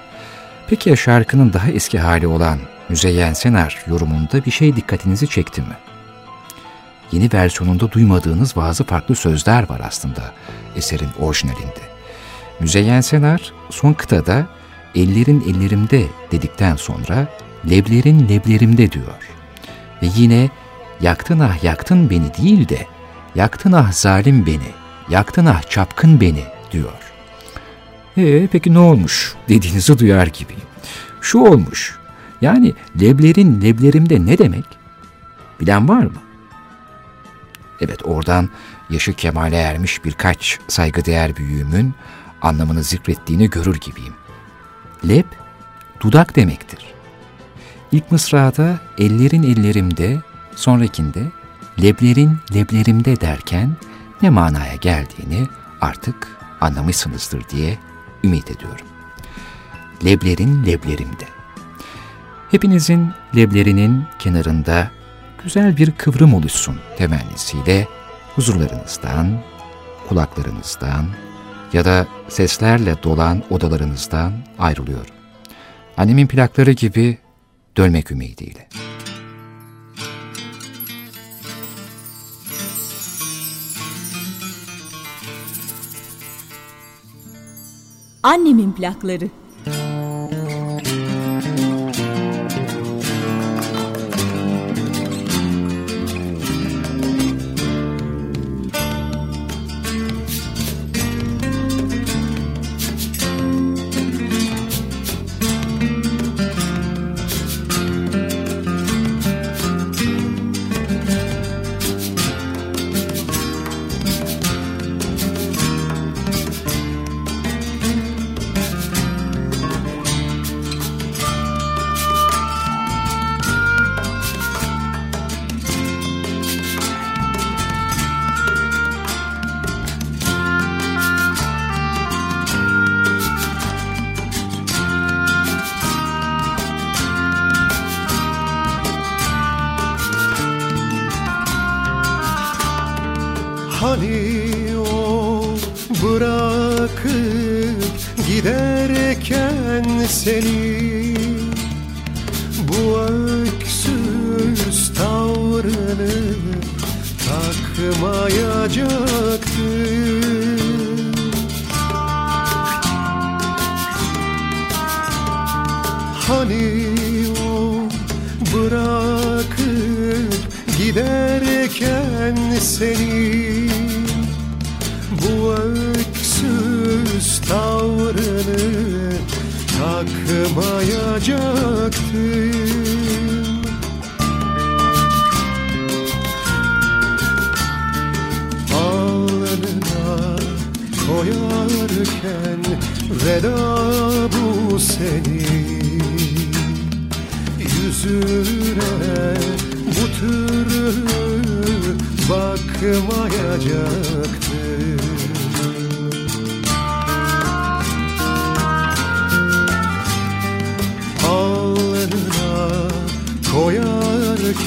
Peki 0.68 0.90
ya 0.90 0.96
şarkının 0.96 1.52
daha 1.52 1.70
eski 1.70 1.98
hali 1.98 2.26
olan 2.26 2.58
Müzeyyen 2.88 3.32
Senar 3.32 3.84
yorumunda 3.86 4.44
bir 4.44 4.50
şey 4.50 4.76
dikkatinizi 4.76 5.28
çekti 5.28 5.60
mi? 5.60 5.76
Yeni 7.12 7.32
versiyonunda 7.32 7.92
duymadığınız 7.92 8.56
bazı 8.56 8.84
farklı 8.84 9.14
sözler 9.14 9.68
var 9.68 9.80
aslında 9.84 10.32
eserin 10.76 11.08
orijinalinde. 11.20 11.80
Müzeyyen 12.60 13.00
Senar 13.00 13.52
son 13.70 13.92
kıtada 13.92 14.46
ellerin 14.94 15.40
ellerimde 15.40 16.06
dedikten 16.32 16.76
sonra 16.76 17.26
leblerin 17.70 18.28
leblerimde 18.28 18.92
diyor. 18.92 19.37
Ve 20.02 20.06
yine 20.16 20.50
yaktın 21.00 21.38
ah 21.38 21.64
yaktın 21.64 22.10
beni 22.10 22.34
değil 22.34 22.68
de 22.68 22.86
yaktın 23.34 23.72
ah 23.72 23.92
zalim 23.92 24.46
beni, 24.46 24.72
yaktın 25.08 25.46
ah 25.46 25.70
çapkın 25.70 26.20
beni 26.20 26.44
diyor. 26.72 26.92
Ee, 28.16 28.46
peki 28.46 28.74
ne 28.74 28.78
olmuş 28.78 29.34
dediğinizi 29.48 29.98
duyar 29.98 30.26
gibiyim. 30.26 30.62
Şu 31.20 31.38
olmuş, 31.38 31.98
yani 32.40 32.74
leblerin 33.00 33.62
leblerimde 33.62 34.26
ne 34.26 34.38
demek? 34.38 34.64
Bilen 35.60 35.88
var 35.88 36.02
mı? 36.02 36.20
Evet 37.80 38.00
oradan 38.04 38.48
yaşı 38.90 39.12
kemale 39.12 39.56
ermiş 39.56 40.04
birkaç 40.04 40.58
saygıdeğer 40.68 41.36
büyüğümün 41.36 41.94
anlamını 42.42 42.82
zikrettiğini 42.82 43.50
görür 43.50 43.76
gibiyim. 43.80 44.14
Leb, 45.08 45.24
dudak 46.00 46.36
demektir. 46.36 46.86
İlk 47.92 48.12
mısrada 48.12 48.78
ellerin 48.98 49.42
ellerimde, 49.42 50.16
sonrakinde 50.56 51.22
leblerin 51.82 52.38
leblerimde 52.54 53.20
derken 53.20 53.76
ne 54.22 54.30
manaya 54.30 54.74
geldiğini 54.74 55.46
artık 55.80 56.38
anlamışsınızdır 56.60 57.48
diye 57.48 57.78
ümit 58.24 58.50
ediyorum. 58.50 58.86
Leblerin 60.04 60.66
leblerimde. 60.66 61.24
Hepinizin 62.50 63.10
leblerinin 63.36 64.04
kenarında 64.18 64.90
güzel 65.44 65.76
bir 65.76 65.92
kıvrım 65.92 66.34
oluşsun 66.34 66.76
temennisiyle 66.98 67.88
huzurlarınızdan, 68.34 69.40
kulaklarınızdan 70.08 71.06
ya 71.72 71.84
da 71.84 72.06
seslerle 72.28 73.02
dolan 73.02 73.42
odalarınızdan 73.50 74.32
ayrılıyorum. 74.58 75.14
Annemin 75.96 76.26
plakları 76.26 76.72
gibi 76.72 77.18
dönmek 77.78 78.10
ümidiyle. 78.10 78.68
Annemin 88.22 88.72
plakları. 88.72 89.28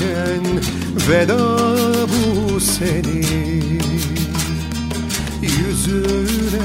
Koyarken 0.02 0.44
veda 1.10 1.40
bu 2.08 2.60
senin 2.60 3.82
Yüzüne 5.42 6.62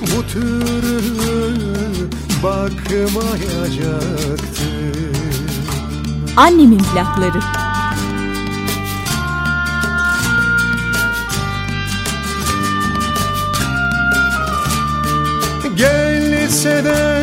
bu 0.00 0.26
türlü 0.26 2.08
bakmayacaktım 2.42 4.02
Annemin 6.36 6.78
plakları. 6.78 7.40
Gelse 15.76 16.84
de 16.84 17.22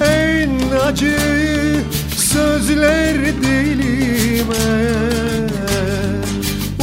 en 0.00 0.70
acı 0.86 1.41
sözler 2.32 3.16
dilime. 3.42 4.92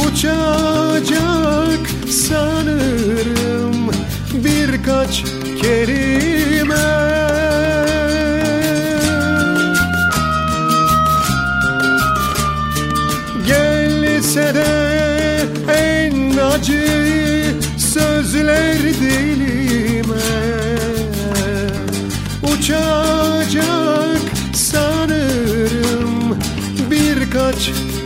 Uçacak 0.06 1.84
sanırım 2.08 3.90
birkaç 4.44 5.24
kelime 5.62 6.29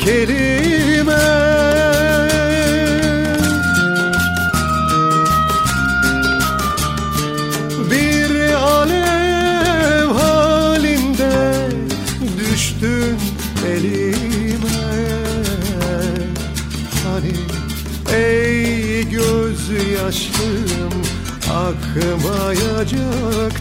kelime 0.05 1.24
Bir 7.90 8.52
alev 8.52 10.09
halinde 10.09 11.68
düştün 12.38 13.18
elime. 13.66 14.84
Hani 17.05 17.34
ey 18.16 19.11
gözyaşım 19.11 20.92
akmayacaktı 21.50 23.53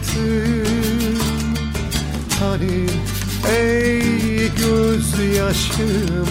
gözyaşım 5.54 6.28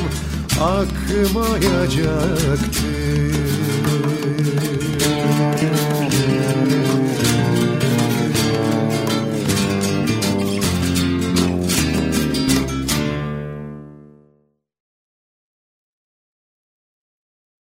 akmayacaktı 0.61 2.72